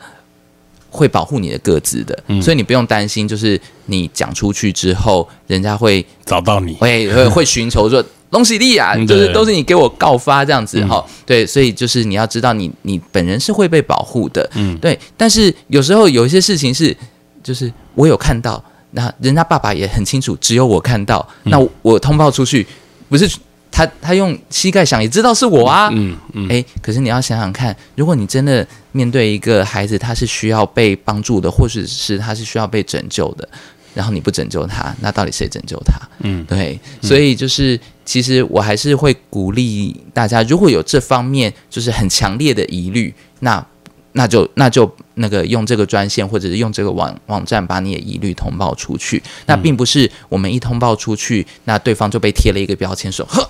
[0.90, 8.04] 会保护你的个资的，所以你不用担心，就是你讲出去之后，人家会找到你，会会会寻求说。
[8.30, 14.98] 东西利啊，就是都是你给我告发这样子哈，对，所以就是你要知道，你你本人是会被保护的，嗯，对。
[15.16, 16.96] 但是有时候有一些事情是，
[17.42, 18.62] 就是我有看到，
[18.92, 22.66] 那人家爸爸也很清楚，只有我看到，那我通报出去，
[23.08, 23.28] 不是
[23.70, 33.48] 他他用膝盖想也知道是我啊，嗯嗯，哎，可是你要想想看，如果你真的面对一个孩子，他是需要被帮助的，或者是他是需要被拯救的。
[33.94, 35.94] 然后你不拯救他，那到底谁拯救他？
[36.20, 43.64] 嗯，对，所以就是其实我还是会鼓励大家，如果有这方面就是很强烈的疑虑，那
[44.12, 49.22] 那就那就那个用这个专线或者是用这个网网站把你的疑虑通报出去。
[49.46, 53.48] 那并不是我们一通报出去，那对方就被贴了一个标签说呵。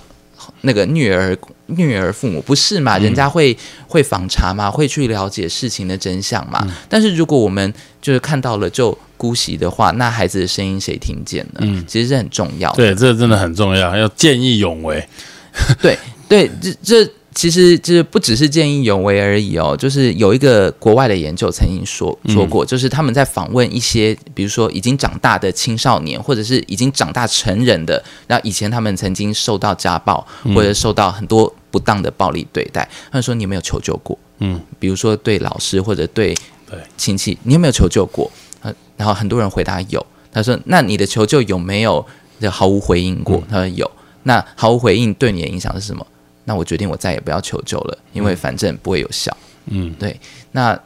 [0.61, 1.37] 那个虐儿
[1.75, 2.97] 虐儿父母不是嘛？
[2.97, 3.55] 人家会
[3.87, 6.65] 会访查嘛，会去了解事情的真相嘛。
[6.89, 11.59] 但是如果我们就是看到了就姑息的话，那孩子的声音谁听见呢？
[11.61, 12.71] 嗯，其实是很重要。
[12.73, 15.07] 对，这真的很重要，要见义勇为。
[15.81, 17.11] 对对，这这。
[17.33, 34.17] 其实就是不只是见义勇为而已哦，就是有一个国外的研究曾经说说过，就是他们在访问一些，比如说已经长大的青少年，或者是已经长大成人的，那以前他们曾经受到家暴或者受到很多不当的暴力对待，他们说你有没有求救过？
[34.39, 36.35] 嗯，比如说对老师或者对
[36.69, 38.29] 对亲戚，你有没有求救过？
[38.61, 42.05] 呃，然后很多人回答有，他说那你的求救有没有
[42.51, 43.41] 毫无回应过？
[43.49, 43.89] 他说有，
[44.23, 46.05] 那毫无回应对你的影响是什么？
[46.45, 49.35] 那我决定，我再也不要求救了，因为反正不会有效。
[49.67, 50.19] 嗯，对。
[50.51, 50.77] 那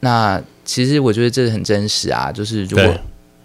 [0.00, 2.94] 那其实我觉得这很真实啊，就是如果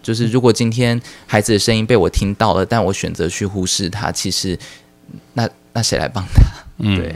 [0.01, 4.57] 就是如果今天孩子的声音被我听到了，但我选择去忽视他，其实
[5.33, 6.41] 那那谁来帮他？
[6.79, 7.15] 嗯，对，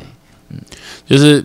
[0.50, 0.58] 嗯，
[1.08, 1.44] 就是。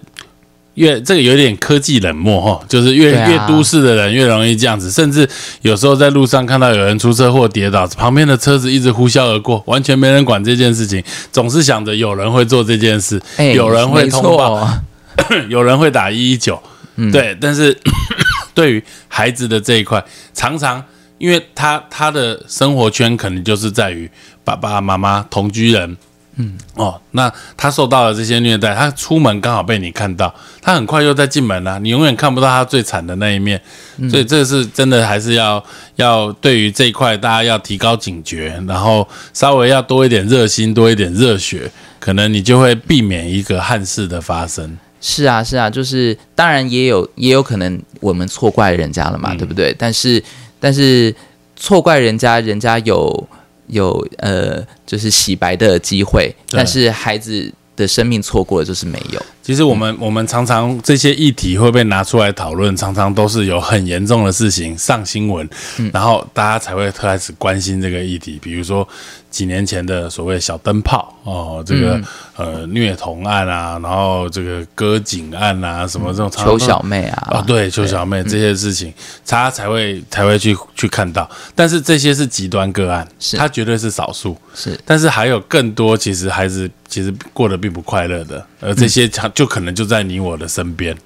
[0.74, 5.28] 越这个有点科技冷漠哈，就是越越都市的人越容易这样子，甚至
[5.62, 11.02] 有时候在路上看到有人出车祸跌倒，旁边的车子一直呼啸而过，完全没人管这件事情，
[11.32, 13.20] 总是想着有人会做这件事，
[13.56, 14.70] 有人会通报，
[15.50, 16.62] 有人会打一一九，
[17.10, 17.36] 对。
[17.40, 17.76] 但是
[18.54, 20.00] 对于孩子的这一块，
[20.32, 20.80] 常常
[21.18, 24.08] 因为他他的生活圈可能就是在于
[24.44, 25.96] 爸爸妈妈同居人。
[26.40, 33.60] 嗯哦，那他受到了这些虐待，他出门刚好被你看到，他很快又在进门了，你永远看不到他最惨的那一面，
[34.08, 35.62] 所以这是真的，还是要
[35.96, 44.78] 要对于这一块大家要提高警觉，然后稍微要多一点热心，多一点热血，可能你就会避免一个憾事的发生。
[45.00, 49.74] 是啊，是啊，就是当然也有也有可能我们错怪人家了嘛，对不对？
[49.76, 50.22] 但是
[50.60, 51.12] 但是
[51.56, 53.28] 错怪人家人家有。
[53.68, 59.22] 有呃，就是洗白的机会，但是孩子的生命错过了就是没有。
[59.48, 65.48] 其实我们我们常常这些议题会被拿出来讨论，常常都是有很严重的事情上新闻，
[65.90, 68.86] 然后大家才会开始关心这个议题，比如说。
[69.30, 72.00] 几年前的所谓小灯泡哦，这个
[72.34, 78.90] 呃虐童案啊，然后这个割颈案啊，什么这种求小妹啊，啊对，邱小妹这些事情，
[79.26, 81.28] 他才会才会去去看到。
[81.54, 83.36] 但是这些是极端个案，是。
[83.36, 84.80] 他绝对是少数，是。
[84.86, 90.96] 但是还有更多，其实孩子其实过得并不快乐的，而这些他就可能就在你我的身边。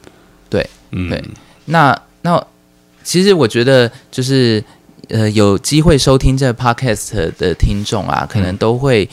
[0.49, 1.23] 对，嗯，对。
[1.67, 2.43] 那那
[3.05, 4.65] 其实我觉得就是。
[5.09, 9.07] 呃，有机会收听这 podcast 的听众啊，可能都会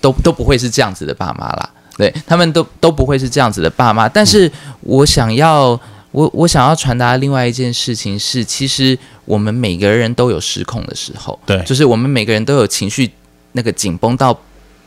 [0.00, 4.08] 都都不会是这样子的爸妈啦，对他们都都不会是这样子的爸妈。
[4.08, 4.48] 但是
[4.82, 5.70] 我想要，
[6.12, 13.10] 我我想要传达另外一件事情是，其实我们每个人都有失控的时候，对，就是我们每个人都有情绪
[13.52, 14.38] 那个紧绷到。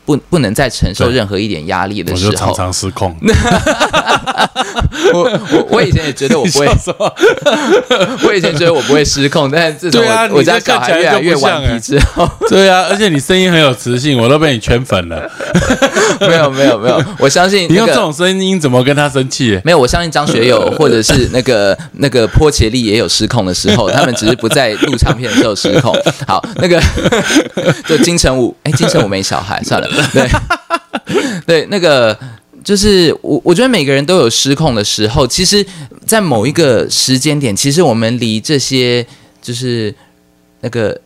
[0.10, 3.16] 不不能再承受任何一点压力的时候，我就常常失控。
[5.14, 6.68] 我我我以前也觉得我不会
[8.28, 15.30] 我以前觉得我不会失控，但是自从我家小孩越来越顽皮之后，对啊，而且你声音很有磁性，我都被你圈粉了。
[16.22, 19.62] 没有没有没有，我相信你用这种声音怎么跟他生气？
[19.64, 25.96] 没有，我相信张学友或者是那个那个坡切利也有失控的时候，他们只是不在录唱片的时候失控。
[26.26, 26.82] 好，那个
[27.86, 29.88] 就金城武，哎，金城武没小孩，算了。
[30.14, 30.30] 对，
[31.46, 32.18] 对，那个
[32.64, 35.28] 就是我，我觉得每个人都有失控的时候。
[35.28, 35.66] 其实，
[36.06, 39.06] 在某一个时间点，其实我们离这些
[39.42, 39.94] 就是
[40.62, 41.00] 那个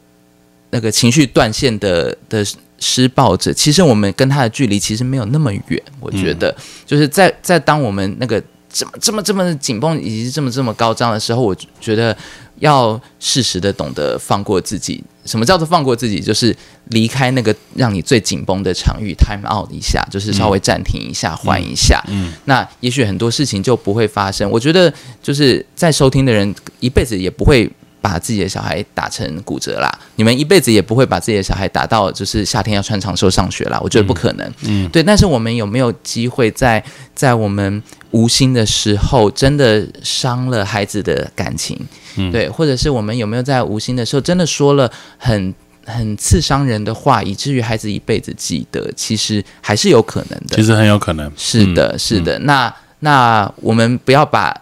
[0.72, 2.46] 那个情绪断线的的
[2.80, 5.82] 施暴者，其实我们跟他的距离其实没有那么远。
[6.00, 6.54] 我觉得，
[6.86, 8.42] 就是在在当我们那个
[8.74, 12.18] 这么这么这么紧绷以及这么这么高涨的时候，我觉得。
[12.60, 15.04] 要适时的懂得放过自己。
[15.26, 16.22] 什么叫做放过自己？
[16.22, 16.56] 就是
[16.92, 22.02] 离开那个让你最紧绷的场域，time out 一下，就是稍微暂停一下，缓一下。
[22.08, 24.50] 嗯，那也许很多事情就不会发生。
[24.50, 27.70] 我觉得就是在收听的人一辈子也不会
[28.04, 29.90] 把自己的小孩打成骨折啦。
[30.18, 33.80] 你们一辈子也不会把自己的小孩打到就是夏天要穿长袖上学啦。
[33.82, 34.54] 我觉得不可能。
[34.64, 35.02] 嗯，对。
[35.02, 36.84] 但是我们有没有机会在
[37.16, 37.82] 在我们
[38.12, 41.80] 无心的时候，真的伤了孩子的感情？
[42.18, 45.54] 嗯对，或者是我们有没有在无心的时候真的说了很
[45.86, 48.92] 很刺伤人的话，以至于孩子一辈子记得？
[48.98, 50.58] 其实还是有可能的。
[50.58, 51.32] 其实很有可能。
[51.38, 52.38] 是的，是的。
[52.40, 54.54] 那那我们不要把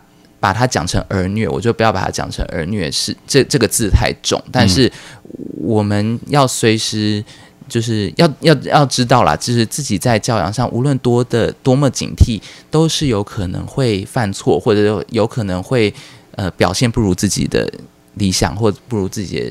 [0.42, 4.44] 把它讲成儿虐，我就不要把它讲成儿虐，是这这个字太重。
[4.52, 4.92] 但是
[5.58, 7.24] 我们要随时
[7.70, 15.94] 就是要要要知道啦，就是自己在教养上，无论多的多么警惕，都是有可能会犯错，或者有有可能会
[16.36, 17.72] 呃表现不如自己的
[18.16, 19.46] 理想，或不如自己的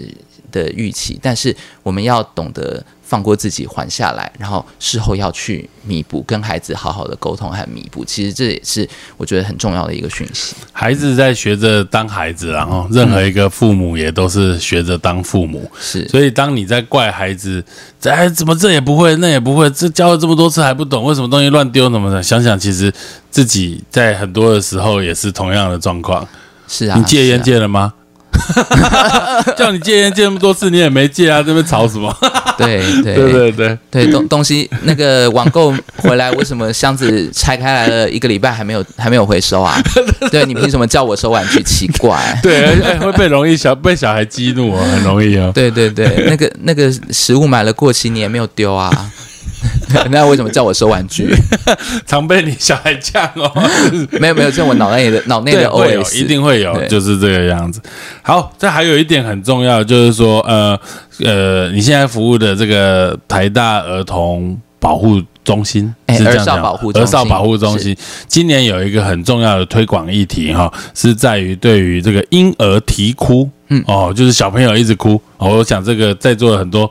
[0.51, 1.19] 的预期。
[1.23, 2.85] 但是我们要懂得。
[3.11, 8.05] 放过自己，缓下来，然后事后要去弥补，跟孩子好好的沟通和弥补。
[8.05, 10.55] 其实这也是我觉得很重要的一个讯息。
[10.71, 15.69] 孩子在学着当孩子，然后任何一个父母也都是学着当父母。
[15.81, 17.61] 是，所以当你在怪孩子，
[18.05, 22.23] 哎，怎么这也不会，那也不会，这教了这么多次还不懂，为什么东西乱丢什么的？
[22.23, 22.93] 想想其实
[23.29, 26.25] 自己在很多的时候也是同样的状况。
[26.69, 27.93] 是啊，你戒烟戒了吗？
[29.57, 31.43] 叫你戒烟戒那么多次，你也没戒啊！
[31.43, 32.15] 这边吵什么？
[32.59, 39.81] 对对对对对对东东西那个网购回来，为什么箱子拆开来了一个礼拜还没有还没有回收啊？
[40.31, 41.63] 对你凭什么叫我收玩具？
[41.63, 45.51] 奇怪，对，会被容易小被小孩激怒哦，很容易哦。
[45.55, 48.91] 对对对，那个那个食物买了过期，你也没有丢啊。
[50.11, 51.33] 那为什么叫我收玩具？
[52.07, 53.51] 常被你小孩呛哦。
[54.21, 57.81] 没有没有，这我脑内的脑内的 OS 一定会有，就是这个样子。
[58.23, 60.79] 好，这还有一点很重要，就是说，呃
[61.25, 76.91] 呃，你现在服务的这个台大儿童保护中心，儿少保护儿少保护中心，今年有一个很重要的推广议题哈，是在于对于这个婴儿啼哭，嗯哦，就是小朋友一直哭，我想这个在座的很多。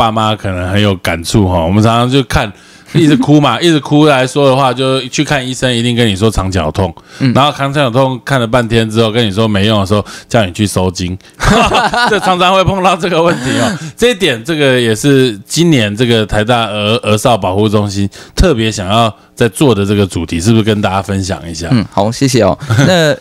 [0.00, 2.50] 爸妈可能很有感触哈，我们常常就看
[2.94, 6.90] 一直哭嘛， 一直哭来说的话，就去看医生，一定跟你说肠绞痛，
[7.34, 11.18] 然后肠绞痛看了半天之后，跟你说没用的时候，叫你去收精，
[12.08, 13.78] 这常常会碰到这个问题哦。
[13.94, 21.68] 这一点，这个也是今年这个台大儿儿少保护中心特别想要在做的这个主题，是不是跟大家分享一下？
[21.70, 22.58] 嗯，好，谢谢哦。
[22.88, 23.14] 那。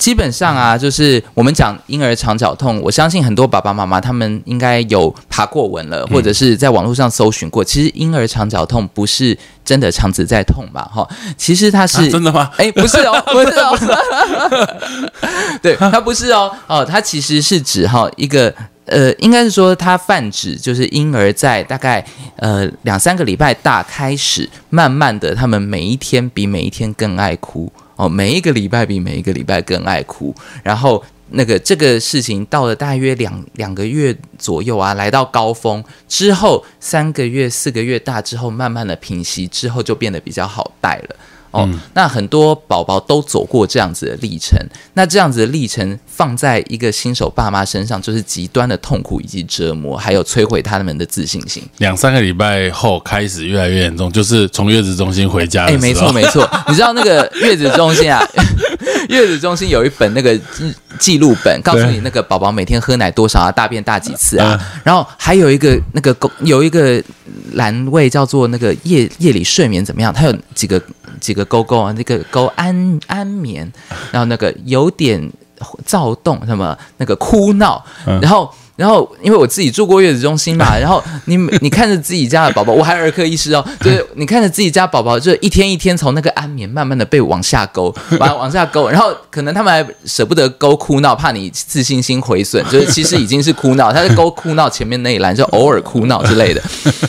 [0.00, 7.62] 基本上啊，就是我们讲婴儿肠绞痛，我相信很多爸爸妈妈他们应该有爬过文了，或者是在网络上搜寻过。
[7.62, 10.90] 其实婴儿肠绞痛不是真的肠子在痛吧？
[10.90, 12.50] 哈，其实它是真的吗？
[12.56, 14.80] 哎，不是哦， 不是哦，
[15.60, 18.54] 对，它不是哦，哦，它其实是指哈一个
[18.86, 22.02] 呃，应该是说它泛指就是婴儿在大概
[22.36, 27.70] 呃两三个礼拜大开始，慢慢的他们每一天比每一天更爱哭。
[28.00, 41.16] 哦，每一个礼拜比每一个礼拜更爱哭，然后那个这个事情到了大约两两个月左右啊，来到高峰之后，三个月、四个月大之后，慢慢的平息之后，就变得比较好带了。
[41.50, 44.56] 哦，那很多宝宝都走过这样子的历程，
[44.94, 51.62] 那这样子的历程放在一个新手爸妈身上，就是极端的痛苦以及折磨，还有摧毁他们的自信心。
[51.78, 55.64] 两三个礼拜后开始越来越严重，就是从月子中心回家。
[55.64, 58.22] 哎，没错没错， 你知道那个月子中心啊，
[59.10, 60.38] 月子中心有一本那个
[61.00, 67.02] 记录本，告诉你那个宝宝每天喝奶多少啊，大便大几次啊，然后还有一个那个有一个
[67.54, 70.80] 栏位叫做那个夜夜里睡眠怎么样，它有几个。
[71.18, 73.70] 几个勾勾啊，那个勾安安眠，
[74.10, 75.30] 然后那个有点
[75.84, 77.84] 躁动，什么那个哭闹，
[78.22, 96.62] 然后然后因为我自己住过月子中心嘛， 然后你你看着自己家的宝宝，我还儿科医师哦， 就是你看着自己家宝宝，就一天一天从那个安眠慢慢的被往下勾， 把它往下勾，然后可能他们还舍不得勾哭闹，怕你自信心毁损，就是其实已经是哭闹，他是勾哭闹前面那一栏，就偶尔哭闹之类的，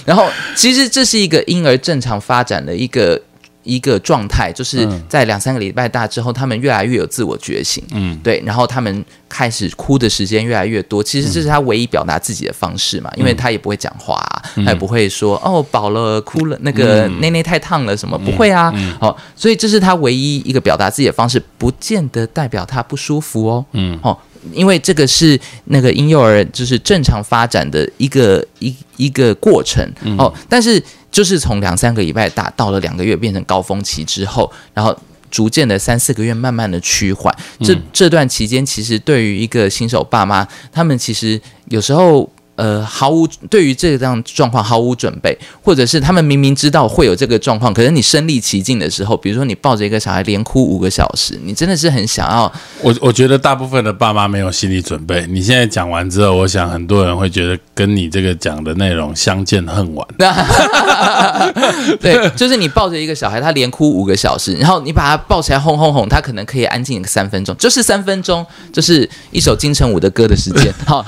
[0.04, 0.28] 然后
[0.58, 3.22] 其实这是一个婴儿正常发展的一个。
[3.64, 11.04] 一个状态，就是在两三个礼拜大之后，他们越来越有自我觉醒，嗯，对，然后他们开始哭的时间越来越多。
[11.04, 14.24] 其实这是他唯一表达自己的方式嘛，因为他也不会讲话，
[14.56, 18.18] 他也不会说哦饱了哭了，那个内内太烫了什么？
[18.18, 24.18] 不会啊，哦，所以这是他唯一一个表达自己的方式，不见得代表他不舒服哦，嗯，哦，
[24.54, 29.88] 因为这个是那个婴幼儿就是正常发展的一个一一个过程
[30.18, 30.82] 哦，但是。
[31.12, 34.98] 就是从两三个礼拜大到了两个月变成高峰期之后，然后
[35.30, 37.36] 逐渐的三四个月慢慢的趋缓。
[37.60, 41.38] 这这段期间，其实对于一个新手爸妈，他们其实
[41.68, 42.32] 有时候。
[42.62, 52.54] 呃，毫无对于这样状况毫无准备，或者是他们明明知道会有这个状况，可是你身临其境的时候，比如说你抱着一个小孩连哭五个小时，你真的是很想要。
[52.84, 55.26] 我我觉得大部分的爸妈没有心理准备。
[55.28, 60.08] 你现在讲完之后，我想很多人会觉得跟你这个讲的内容相见恨晚。
[62.00, 70.72] 对，就是你抱着一个小孩，他连哭五个小时，然后你把他抱起来哄哄哄，他可能可以安静个三分钟，就是三分钟，就是一首金城武的歌的时间。
[70.86, 71.04] 好，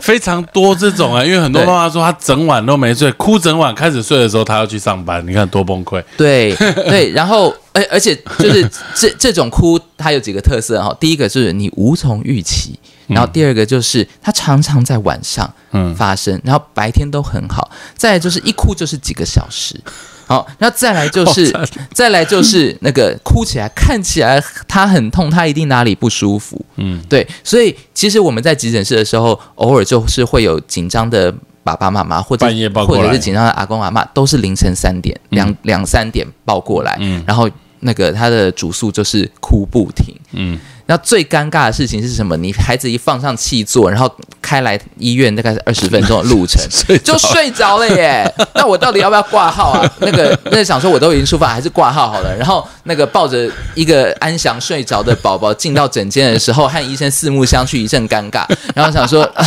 [0.00, 6.02] 非常多这种啊，因为很多妈妈说她整晚都没睡，哭整晚，开始睡的时候她要去上班，你看多崩溃。
[6.16, 6.54] 对
[6.88, 10.96] 对，然后而而且就是这这种哭，它有几个特色哈。
[11.00, 17.70] 第一个是你无从预期，然后第二个就是它常常在晚上嗯发生，然后白天都很好。
[17.96, 19.74] 再来就是一哭就是几个小时。
[20.28, 21.52] 好，那再来就是，
[21.92, 22.28] 再来。
[22.28, 26.62] 就是那个哭起来，看起来他很痛，他一定哪里不舒服。
[26.76, 32.46] 嗯，对，所以其实我们在急诊室的时候，偶尔就是会有紧张的爸爸妈妈，或者
[32.86, 37.24] 或者是紧张的阿公阿妈，都是凌晨三点、两两三点抱过来，嗯。
[37.26, 37.48] 然后
[37.80, 40.14] 那个他的主诉就是哭不停。
[40.32, 42.36] 嗯，那最尴尬的事情是什么？
[42.36, 44.10] 你孩子一放上气座，然后
[44.42, 46.62] 开来医院大概是二十分钟的路程，
[47.02, 48.30] 就睡着了耶。
[48.54, 49.90] 那我到底要不要挂号啊？
[50.00, 52.36] 那个那个想说我都已经出发，还是挂号好了。
[52.36, 58.44] 然后那个抱着一个安详睡着的宝宝进到诊间的时候，和医生四目相觑，一阵尴尬。
[58.74, 59.44] 然后想说，啊、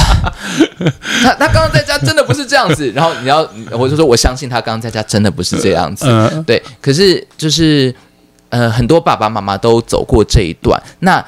[1.22, 2.92] 他他刚刚在家真的不是这样子。
[2.96, 6.06] 然后你要，我就说我相信他刚刚在家真的不是这样子。
[6.08, 7.94] 嗯对，可是就是
[8.52, 10.78] 呃，很多爸爸妈妈都走过这一段。
[11.00, 11.26] 那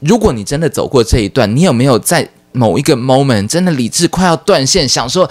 [0.00, 5.26] 如果你真的走过这一段，你有没有在某一个 moment 真的理智快要断线，想说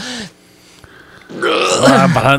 [2.14, 2.38] 把它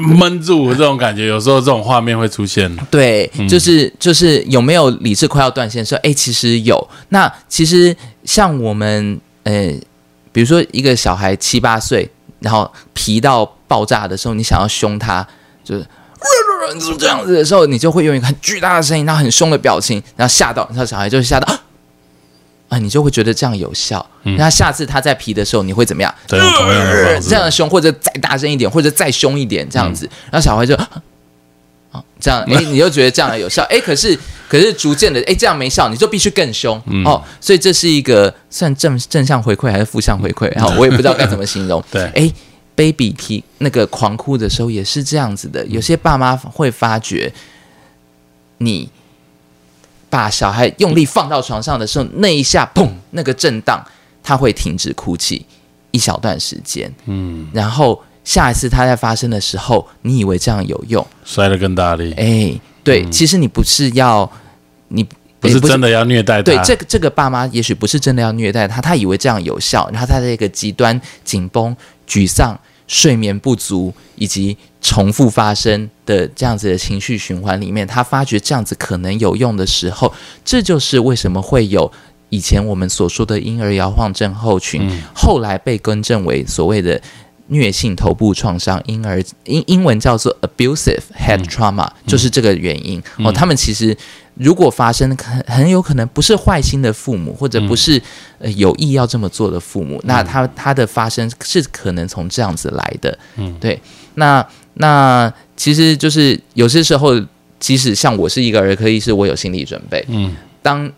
[0.00, 2.68] 闷住，这种感觉，有时候这种画面会出现。
[2.90, 5.84] 对，就是就是有没有理智快要断线？
[5.86, 6.88] 说，哎，其实有。
[7.10, 9.72] 那其实像我们，呃，
[10.32, 15.24] 比如说一个小孩七八岁，然后皮到爆炸的时候，你想要凶他，
[15.62, 15.86] 就是。
[16.74, 21.52] 就是这样子的时候，你就会用一个很巨大的声音，然后很凶的表情，然后吓到，然后小孩就会吓到，
[22.68, 24.04] 啊，你就会觉得这样有效。
[24.36, 26.14] 那、下次他在皮的时候，你会怎么样？
[26.28, 30.74] 对用同样的方式这样凶，或者再大声一点，或者再凶一点，这样子，然后小孩就。
[31.90, 34.16] 啊， 这样，哎，你就觉得这样有效，哎，可是，
[34.48, 40.48] 可是逐渐的，哎，这样没效，你就必须更凶、哦，所以这是一个算正正向回馈还是负向回馈？
[40.56, 41.82] 哈，我也不知道该怎么形容。
[41.90, 42.32] 对哎
[42.74, 47.32] ，baby 啼那个狂哭的时候也是这样子的，有些爸妈会发觉，
[48.58, 48.88] 你
[50.08, 53.84] 把小孩用力放到床上的时候，那一下砰，那个震荡，
[54.22, 55.46] 他会停止哭泣
[55.90, 64.30] 一小段时间，嗯，然后下一次他在发生的时候，你以为这样有用，摔得更大力，哎，对，其实你不是要
[64.88, 65.08] 你诶
[65.40, 66.42] 不是真的要虐待他。
[66.42, 71.76] 对，这个这个爸妈也许不是真的要虐待他，他以为这样有效，然后他在一个极端紧绷、
[72.06, 80.12] 沮丧、睡眠不足以及重复发生的这样子的情绪循环里面，他发觉这样子可能有用的时候，
[80.44, 81.90] 这就是为什么会有
[82.28, 87.00] 以前我们所说的婴儿摇晃症候群，后来被更正为所谓的。
[87.50, 93.32] 疟性头部创伤，婴儿英英文叫做 abusive head trauma，、就是这个原因、哦。
[93.32, 93.96] 他们其实
[94.34, 98.00] 如果发生，很很有可能不是坏心的父母，或者不是、
[98.38, 103.18] 呃有意要这么做的父母，那他他的发生是可能从这样子来的。
[103.36, 103.80] 嗯，对。
[104.14, 107.20] 那那其实就是有些时候，
[107.58, 110.04] 即使像我是一个儿科医师，我有心理准备。
[110.08, 110.90] 嗯，当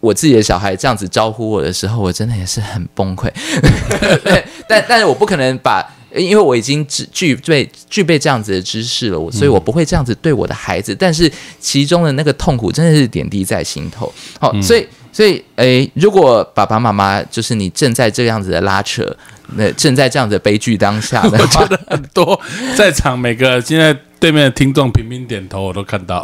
[0.00, 3.30] 我自己的小孩这样子招呼我的时候，我真的也是很崩溃。
[4.24, 5.84] 对，但但是我不可能把，
[6.14, 10.94] 因为我已经具具备具备这样子的知识了，我所以我不会这样子对我的孩子。
[10.94, 11.30] 但是
[11.60, 14.12] 其中的那个痛苦真的是点滴在心头。
[14.38, 19.14] 好、所以所以诶，如果爸爸妈妈就是你正在这样子的拉扯，
[19.56, 22.40] 那正在这样子的悲剧当下的话，很多
[22.76, 26.20] 在场每个现在对面的听众频频点头，我都看到。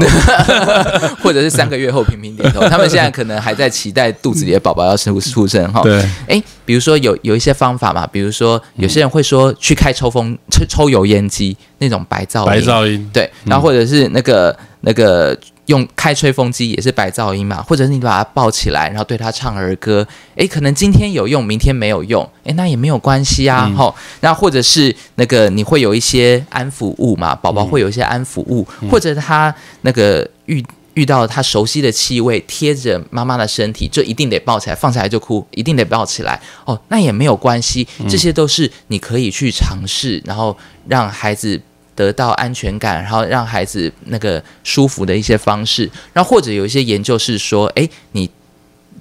[1.23, 5.81] 或者是三个月后频频点头， 他们现在可能还在期待肚子里的宝宝要出出生哈。
[5.81, 15.37] 对，哎，比如说有有一些方法嘛，比如说有些人会说去开抽风抽抽油烟机那种白噪音，白噪音，对，然后或者是那个那个
[15.67, 20.07] 用开吹风机也是白噪音嘛，或者是你把它抱起来，然后对它唱儿歌，
[20.37, 30.65] 诶，可能今天有用，明天没有用，诶，那也没有关系啊，吼、然后或者是那个你会有一些安抚物嘛，宝宝会有一些安抚物，或者他那个遇。
[30.97, 36.41] 遇到他熟悉的气味，贴着妈妈的身体，就一定得抱起来，放下来就哭，一定得抱起来。
[36.65, 40.57] 哦，那也没有关系，这些都是你可以去尝试，然后
[40.89, 41.61] 让孩子
[41.97, 45.91] 得到安全感，然后让孩子那个舒服的一些方式。
[46.13, 48.31] 然后或者有一些研究是说，诶，你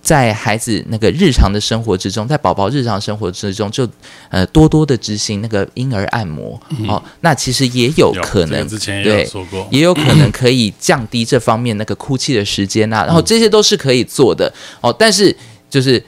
[0.01, 3.87] 在孩子那个日常的生活之中，在宝宝日常生活之中，就
[4.29, 14.95] 呃多多的执行那个婴儿按摩、哦，那其实也有有可能这个之前也对有说过，也有可能可以降低这方面那个哭泣的时间啊，然后这些都是可以做的哦。
[14.97, 15.35] 但是
[15.67, 16.01] 就是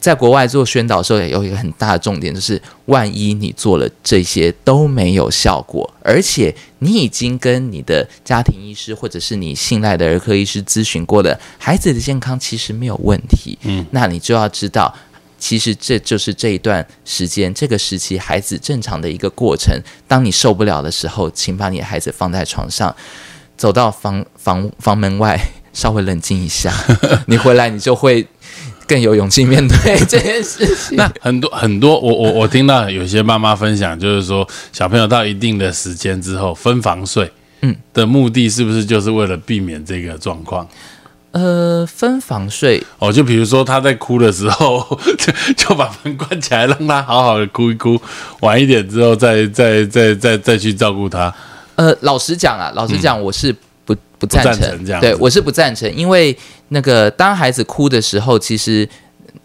[0.00, 14.94] 在国外做宣导的时候，也有一个很大的重点，就是万一你做了这些都没有效果，而且你已经跟你的家庭医师或者是你信赖的儿科医师咨询过了，孩子的健康其实没有问题，嗯，那你就要知道，
[15.38, 19.78] 其实这就是这一段时间这个时期孩子正常的一个过程。
[20.08, 22.96] 当你受不了的时候，请把你的孩子放在床上，
[23.58, 25.38] 走到房房房门外，
[25.74, 26.72] 稍微冷静一下，
[27.28, 28.26] 你回来你就会。
[28.90, 30.96] 更有勇气面对 这件事情。
[30.96, 37.30] 那很多很多，我我我听到有些妈妈分享，就是说小朋友到一定的时间之后分房睡，
[37.60, 40.66] 嗯，的目的是不是就是为了避免这个状况？
[41.30, 44.84] 呃，分房睡哦，就比如说他在哭的时候，
[45.16, 47.96] 就 就把门关起来，让他好好的哭一哭，
[48.40, 51.32] 晚一点之后再再再再再去照顾他。
[51.76, 53.54] 呃，老实讲啊，老实讲，我是。
[54.20, 56.36] 不赞成这样，对我是不赞成，因为
[56.68, 58.88] 那个当孩子哭的时候，其实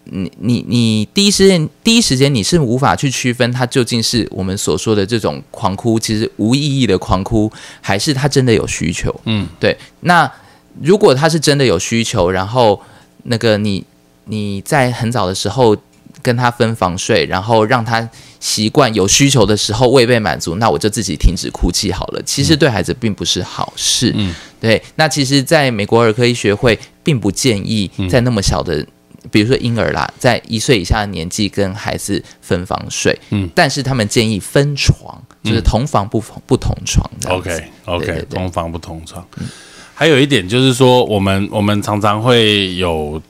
[0.04, 7.50] 你你你第一时间第一时间你是无法去区分他究竟是我们所说的这种狂哭，其实无意义的狂哭，
[7.80, 9.12] 还是他真的有需求。
[9.24, 9.76] 嗯，对。
[10.00, 10.30] 那
[10.80, 12.80] 如果他是真的有需求，然后
[13.24, 13.84] 那个你
[14.26, 15.76] 你在很早的时候。
[16.26, 18.10] 跟他分房睡，然后让他
[18.40, 22.20] 习惯有需求的时候未被满足，那我就自己停止哭泣好了。
[22.24, 24.12] 其实对孩子并不是好事。
[24.16, 24.82] 嗯，对。
[24.96, 28.84] 那其实，在美国儿科医学会并不建议在那么小的，
[29.30, 33.16] 比如说婴儿啦，在一岁以下的年纪跟孩子分房睡。
[33.30, 37.08] 嗯，但是他们建议分床，就是同房不不同床。
[37.28, 39.24] OK OK，同房不同床。
[39.94, 43.22] 还有一点就是说，我们我们常常会有。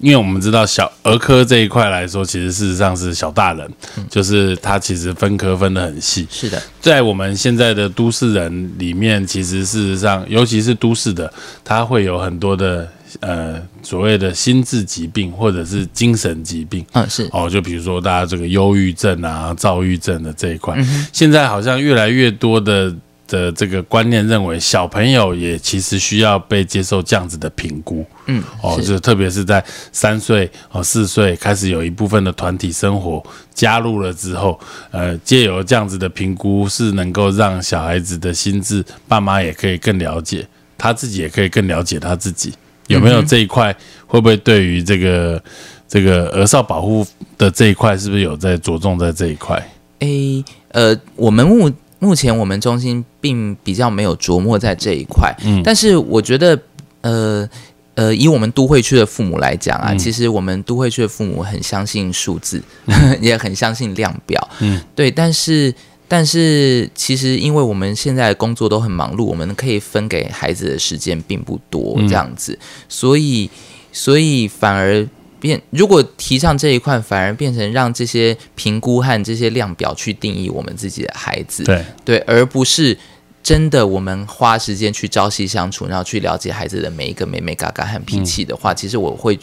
[0.00, 3.70] 因为我们知道小儿科这一块来说，其实事实上是小大人，
[4.08, 6.26] 就是他其实分科分的很细。
[6.30, 11.32] 是的，在我们现在的都市人里面，其实事实上，尤其是都市的，
[11.62, 12.88] 他会有很多的
[13.20, 16.84] 呃所谓的心智疾病或者是精神疾病。
[16.92, 20.76] 嗯，是哦，就比如说大家这个忧郁症啊、躁郁症的这一块，
[21.12, 22.94] 现在好像越来越多的。
[23.30, 33.22] 的这个观念认为，小朋友也其实需要被接受这样子的评估，嗯，哦，就特别是在三岁哦四岁开始有一部分的团体生活
[33.54, 34.58] 加入了之后，
[34.90, 40.44] 呃，借由这样子的评估，是能够让小孩子的心智，爸妈也可以更了解
[40.76, 42.52] 他自己，也可以更了解他自己
[42.88, 43.72] 有没有这一块，
[44.08, 45.40] 会不会对于这个
[45.86, 47.06] 这个儿少保护
[47.38, 49.64] 的这一块，是不是有在着重在这一块
[50.00, 51.70] ？A 呃，我们目。
[52.00, 56.60] 目前我们中心并比较没有琢磨在这一块，嗯，但是我觉得，
[57.02, 57.48] 呃
[57.94, 62.62] 呃，以我们都会区的父母来讲啊，其实我们都会区的父母很相信数字，
[63.20, 65.72] 也很相信量表，嗯，对，但是
[66.08, 73.50] 但是其实因为我们现在工作都很忙碌，我们可以分给孩子的时间并不多，这样子，所以
[73.92, 75.06] 所以反而。
[75.40, 82.96] 变，如果提倡这一块，反而变成让这些评估和这些量表去定义我们自己的孩子，对对，而不是
[83.42, 89.38] 真的我们花时间去朝夕相处，然后去了解孩子的每一个美美嘎嘎和脾气的话，其实我会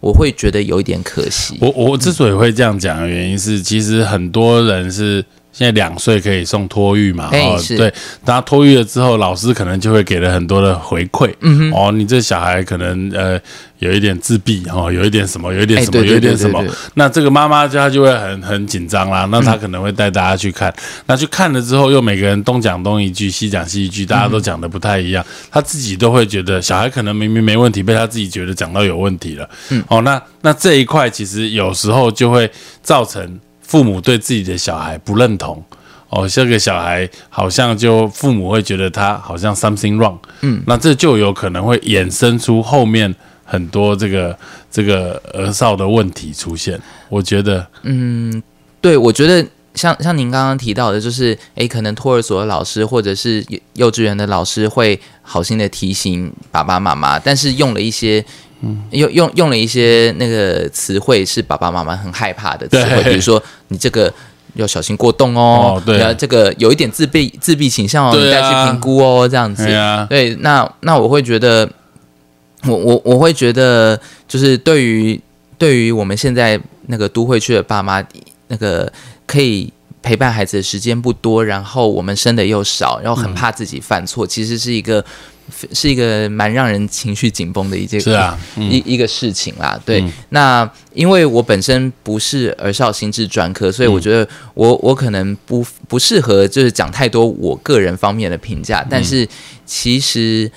[0.00, 1.58] 我会觉得有一点可惜。
[1.60, 5.24] 我我之所以会这样讲的原因是，其实很多人是。
[5.52, 7.28] 现在两岁可以送托育嘛？
[7.30, 7.92] 哦，对，
[8.24, 11.30] 当他托育了之后，老师可能就会给了很多的回馈。
[11.74, 13.38] 哦，你这小孩可能呃
[13.78, 16.64] 有一点自闭，哦，有一点什么，有一点什么，有一点什么。
[16.94, 19.26] 那这个妈妈就她就会很很紧张啦。
[19.26, 20.72] 那她可能会带大家去看。
[21.04, 25.22] 那去看了之后，又每个人东讲东一句，西讲西一句，大家都讲的不太一样。
[25.50, 29.46] 他自己都会觉得小孩可能明明没问题，被她自己觉得讲到有问题了。
[29.68, 32.50] 嗯，哦，那那这一块其实有时候就会
[32.82, 33.38] 造成。
[33.72, 35.64] 父母对自己的小孩不认同
[36.10, 43.14] 哦，这个小孩好像就父母会觉得他好像 something wrong，嗯，那这就有可能会衍生出后面
[43.46, 44.38] 很多这个
[44.70, 46.78] 这个儿少的问题出现。
[47.08, 48.42] 我觉得，嗯，
[48.82, 49.42] 对，我觉得
[49.72, 53.42] 像像您刚刚提到的，就是诶，可能托儿所的老师或者是
[53.72, 58.22] 幼稚园的老师会好心的提醒爸爸妈妈，但是用了一些。
[58.90, 64.12] 用用用了一些那个词汇是爸爸妈妈很害怕的词汇，比如说你这个
[64.54, 66.00] 要小心过动哦，对。
[66.00, 69.66] 啊，这个有一点自闭自闭倾向哦，你再去评估哦，这样子，
[70.08, 71.68] 对，那那我会觉得，
[72.66, 73.98] 我我我会觉得，
[74.28, 75.20] 就是对于
[75.58, 78.00] 对于我们现在那个都会区的爸妈，
[78.46, 78.92] 那个
[79.26, 85.04] 可以陪伴孩子的时间不多，然后我们生的又少，然后很怕自己犯错，其实是一个。
[85.72, 89.80] 是一个蛮让人情绪紧绷的一件是啊一一个事情啦。
[89.84, 98.86] 对，那因为我本身不是儿少心智专科，所以我觉得我我可能不不适合就是讲太多我个人方面的评价。
[98.88, 99.28] 但是
[99.66, 100.50] 其实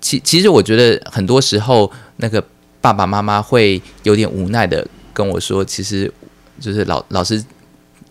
[0.00, 2.42] 其其实我觉得很多时候那个
[2.80, 6.12] 爸爸妈妈会有点无奈的跟我说，其实
[6.60, 7.42] 就是老老师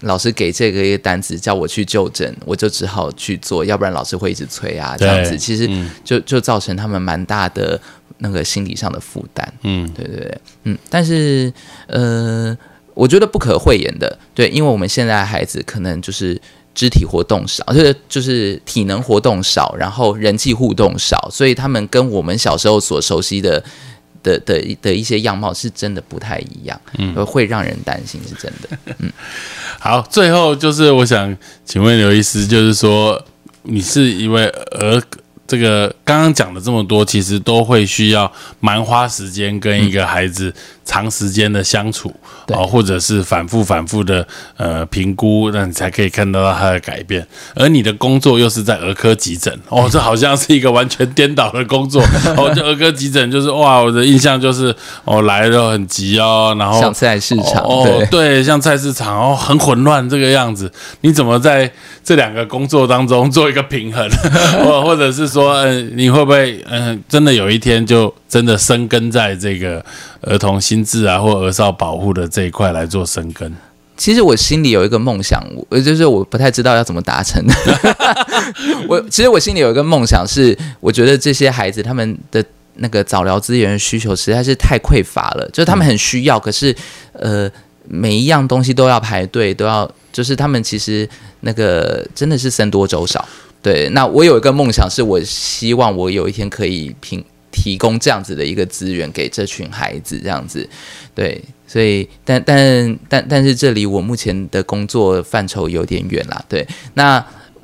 [0.01, 5.69] 老师给这个一个单子叫我去就诊，我就只好去做，要不然老师会一直催啊，这样子，其实
[6.03, 7.79] 就就造成他们蛮大的
[8.17, 9.53] 那个心理上的负担。
[9.63, 11.53] 嗯，对对对，嗯，但是
[11.87, 12.57] 呃，
[12.93, 16.39] 我觉得不可讳言的，对，因为我们现在孩子可能就是
[16.73, 23.63] 肢体活动少，就是就是体能活动少，然后人际互动少，所以他们跟我们小时候所熟悉的。
[24.23, 28.77] 的的的一些样貌是真的不太一样，嗯，会让人担心，是真的。
[28.99, 29.11] 嗯，
[29.79, 33.23] 好，最后就是我想请问刘医师，就是说
[33.63, 35.01] 你是一位儿。
[35.47, 40.53] 这个刚刚讲的这么多，其实都会需要蛮花时间跟一个孩子
[40.85, 42.13] 长时间的相处，
[42.47, 44.25] 哦，或者是反复反复的
[44.55, 47.27] 呃评估，那你才可以看到他的改变。
[47.55, 52.01] 而你的工作又是在儿科急诊，哦，这好像是一个完全颠倒的工作。
[52.37, 54.73] 哦，这儿科急诊就是哇，我的印象就是
[55.03, 60.71] 哦来了很急哦，然后像菜市场，哦对，像菜市场哦很混乱这个样子，
[61.01, 61.69] 你怎么在
[62.03, 64.09] 这两个工作当中做一个平衡，
[64.63, 65.41] 或 或者是说？
[65.41, 69.83] 说，嗯，你会不会，嗯，真的有一天就真的生根在这个
[70.21, 73.53] 儿童心智啊，或儿少保护的这一块来做生根？
[73.97, 77.43] 其实我心里有一个梦想，我就是我不太知道要怎么达成。
[78.87, 82.41] 我其实我心里有一个梦想是，我觉得这些孩子他们的
[82.75, 86.73] 那个早疗资源需求实在是太匮乏了，就是他们很需要，可是
[87.11, 87.51] 呃，
[87.89, 91.07] 每一样东西都要排队，都要，就是他们其实
[91.41, 93.27] 那个真的是僧多粥少。
[93.61, 100.67] 对，那我有一个梦想，是我希望我有一天可以平提供这样子的一个资源给这群孩子，这样子。
[101.13, 106.43] 对，所以，但但但但是这里我目前的工作范畴有点远啦。
[106.47, 107.23] 对，那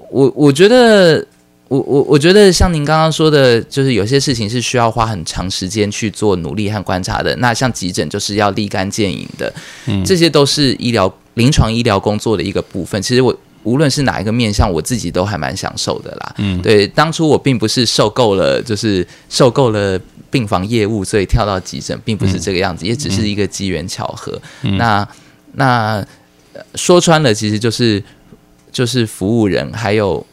[0.10, 1.26] 我我觉得，
[1.68, 7.36] 我我我觉得像您刚刚说的，就是有些事情是需要花很长时间去做努力和观察的。
[7.38, 9.54] 那像急诊就是要立竿见影的，
[9.86, 13.02] 嗯，这些都是医疗临床医疗工作的一个部分。
[13.02, 13.38] 其实我。
[13.68, 16.36] 无论是哪一个面向，我自己都还蛮享受的啦。
[16.38, 20.00] 嗯，对，当初我并不是受够了，就是受够了
[20.32, 24.42] 病房业务，所以跳到急诊，并不是这个样子，也只是一个机缘巧合。
[24.62, 25.06] 那
[25.54, 26.06] 那
[26.76, 28.02] 说穿了，其实就是
[28.72, 30.26] 就是服务人，还有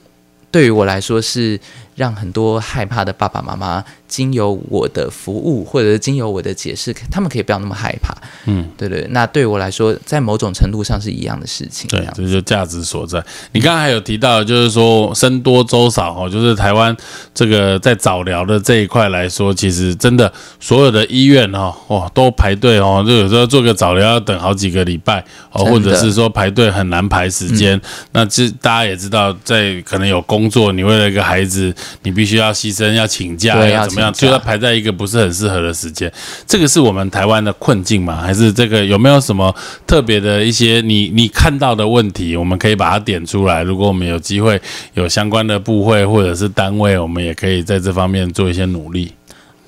[0.51, 1.59] 对于我来说是
[1.97, 3.85] 让很多害怕的爸爸妈妈。
[4.15, 8.15] 经由我的服务，或者是经由我的解释，他们可以不要那么害怕。
[8.47, 9.05] 嗯，对对。
[9.11, 11.89] 那对我来说，在某种程度上是一样的事情。
[11.89, 13.21] 对，这就价值所在。
[13.51, 16.97] 你刚刚还有提到，就是说僧多粥少哦，就是台湾
[17.35, 27.81] 这个在早疗的这一块来说，其实真的所有的医院哦，哦，都排队哦，就有时候做个早疗要等好几个礼拜哦，或者是说排队很难排时间。
[28.13, 34.04] 那这大家也知道，在可能有工作，你为了一个孩子，你必须要牺牲，要请假，要怎么样？
[34.13, 36.13] 就要排在一个不是很适合的时间，
[36.47, 38.21] 这个是我们台湾的困境吗？
[38.21, 39.55] 还是这个有没有什么
[39.87, 42.37] 特别的一些你你看到的问题？
[42.37, 43.63] 我们可以把它点出来。
[43.63, 44.61] 如果我们有机会
[44.95, 49.13] 有相关的部会或者是单位，我们也可以在这方面做一些努力。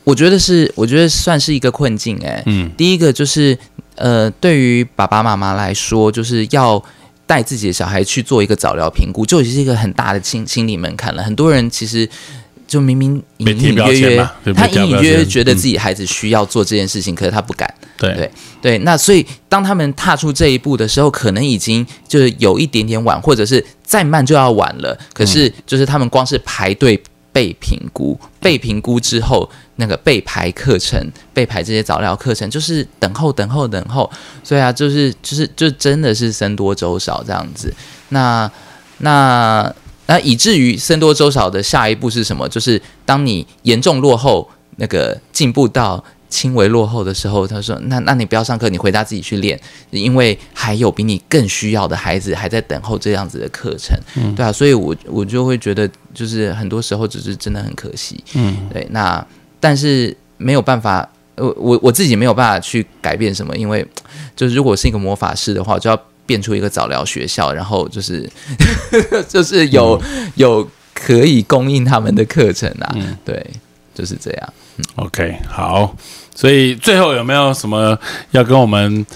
[0.05, 2.18] 我觉得是，我觉得算是一个困境。
[2.24, 3.57] 哎，嗯，第一个就是
[3.97, 6.82] 呃，对于爸爸妈妈来说，就是要
[7.26, 11.22] 带自己的小孩去做一个早疗评估，就已经是一个很大的心心理门槛了。
[11.22, 12.09] 很多人其实。
[12.67, 17.73] 就明明隐隐约约，他隐隐约约觉得自己孩子需要做这件事情，可是他不敢。
[17.97, 24.99] 对对对，那所以当他们踏出这一步的时候，可能已经就是有一点点晚，或者是再慢就要晚了。
[25.14, 27.01] 可是就是他们光是排队
[27.33, 31.01] 被评估，被评估之后，那个被排课程、
[31.33, 34.11] 被排这些早疗课程，就是等候、等候、等候。
[34.43, 37.73] 所以啊，就是就是就真的是僧多粥少这样子。
[38.09, 38.51] 那
[38.99, 39.73] 那。
[40.07, 42.48] 那以至于僧多粥少的下一步是什么？
[42.48, 49.59] 就是当你严重落后，那个进步到轻微落后的时候，他说：“那那你不要上课，你回家自己去练，
[49.90, 58.22] 因为还有比你更需要的孩子还在等候这样子的课程。”嗯，对啊，所以我我就会觉得，就是很多时候只是真的很可惜。
[58.34, 58.86] 嗯，对。
[58.90, 59.24] 那
[59.59, 63.86] 但是没有办法，我我我自己没有办法去改变什么，因为
[64.36, 66.00] 就是如果是一个魔法师的话，就要。
[66.27, 68.29] 变出一个早疗学校，然后就是
[69.29, 70.01] 就是有
[70.35, 73.47] 有可以供应他们的课程啊，对，
[73.95, 74.53] 就是这样。
[74.97, 75.97] OK，好，
[76.35, 77.99] 所以最后有没有什么
[78.33, 79.07] 要跟我们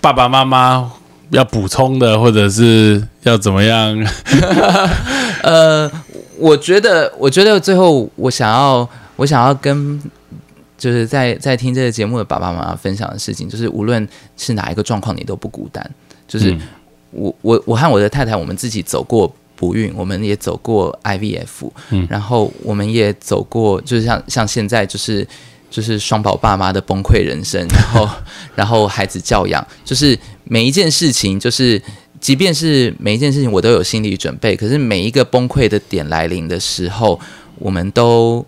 [0.00, 0.92] 爸爸妈妈
[1.30, 3.96] 要补充的，或者是要怎么样？
[5.42, 5.90] 呃，
[6.36, 8.86] 我觉得，我觉得最后我想要，
[9.16, 9.98] 我想要跟
[10.76, 15.90] 就是在在听这个节目的爸爸妈妈分享的事情，就是无论是哪一个状况，你都不孤单。
[16.30, 16.56] 就是
[17.10, 25.26] 我我我和我的太太，我们自己走过不孕，我们也走过 IVF，嗯，然后我们也走过，就是像像现在就是
[25.68, 28.08] 就是双宝爸妈的崩溃人生，然后
[28.54, 31.82] 然后孩子教养，就是每一件事情，就是
[32.20, 37.18] 即便是每一件事情我都有心理准备，可是每一个崩溃的点来临的时候，
[37.58, 38.46] 我们都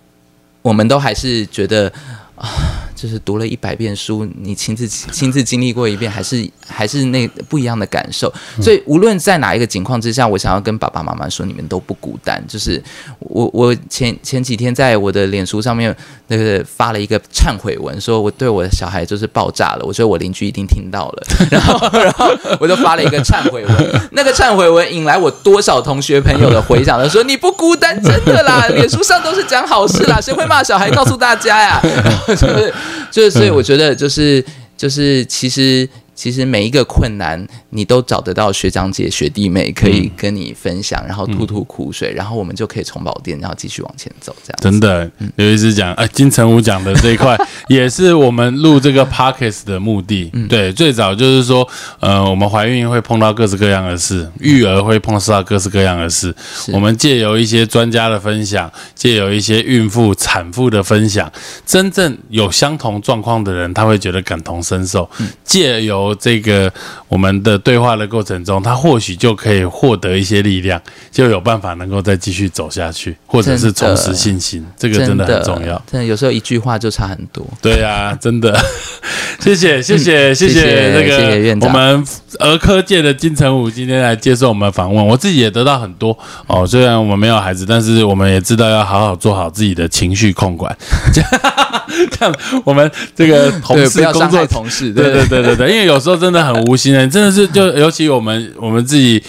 [0.63, 1.93] 我们都还是觉得
[2.37, 2.82] 啊。
[3.03, 8.33] 就是读了一百遍书，你亲自亲自经历过一遍，还是还是那不一样的感受。
[8.61, 12.41] 所以无论在哪一个情况之下，我想要跟爸爸妈妈说，你们都不孤单。
[12.47, 12.81] 就是
[13.19, 15.93] 我我前前几天在我的脸书上面
[16.29, 22.31] 那个发了一个忏悔文，说我对我的小孩就是爆炸了，我觉得我邻居一定听到了， 然后然后
[22.61, 24.01] 我就发了一个忏悔文。
[24.13, 30.89] 那个忏悔文引来我多少同学朋友的回响，他说你不孤单，真的啦，脸书上都是讲好事啦，谁会骂小孩？
[30.93, 32.73] 告诉大家呀，然后就是。
[33.13, 34.45] 就是，所以我觉得，就是，
[34.77, 35.89] 就是，其实。
[36.15, 37.45] 其实每一个困难，
[37.75, 44.37] 你都找得到学长姐、学弟妹可以跟你分享，然后吐吐苦水，然后我们就可以重宝店，然后继续往前走。
[44.45, 47.37] 这样真的，刘医师讲，哎，金城武讲的这一块，
[47.69, 50.31] 也是我们录这个 pockets 的目的。
[50.49, 51.67] 对，最早就是说，
[52.01, 56.35] 呃，我们怀孕会碰到各式各样的事，育儿会碰到各式各样的事。
[56.73, 61.33] 我们借由一些专家的分享，借由一些孕妇、产妇的分享，
[61.65, 65.09] 真正有相同状况的人，他会觉得感同身受。
[65.43, 66.73] 借由这个
[67.09, 74.65] 我们的对话的过程中，他或许就可以获得一些力量，就有办法能够再继续走下去，或者是重拾信心。
[74.77, 75.81] 这个真的很重要。
[75.91, 77.47] 真的有时候一句话就差很多。
[77.61, 78.59] 对啊，真的。
[79.41, 82.05] 谢谢谢谢谢谢那个我们
[82.39, 86.65] 儿科界的金城武今天来接受我们访问，我自己也得到很多哦。
[86.65, 90.77] 虽然我们没有孩子，但是我们也知道要好好做好自己的情绪控管。
[91.13, 92.35] 这样
[92.65, 99.23] 我们这个同事工作同事，对对对对对，因为有时候真的很无心的，真的是就尤其我们我们自己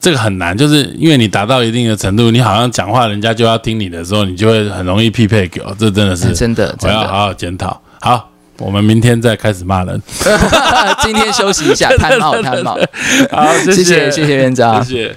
[0.00, 7.80] 这个很难，就是因为你达到一定的程度，你好像讲话人家就要听你的时候，你就会很容易匹配给我，这真的是真的，我要好好检讨。
[8.00, 10.00] 好，我们明天再开始骂人，
[11.02, 12.78] 今天休息一下，太冒太冒。
[13.30, 15.16] 好，谢谢谢谢院长，谢谢。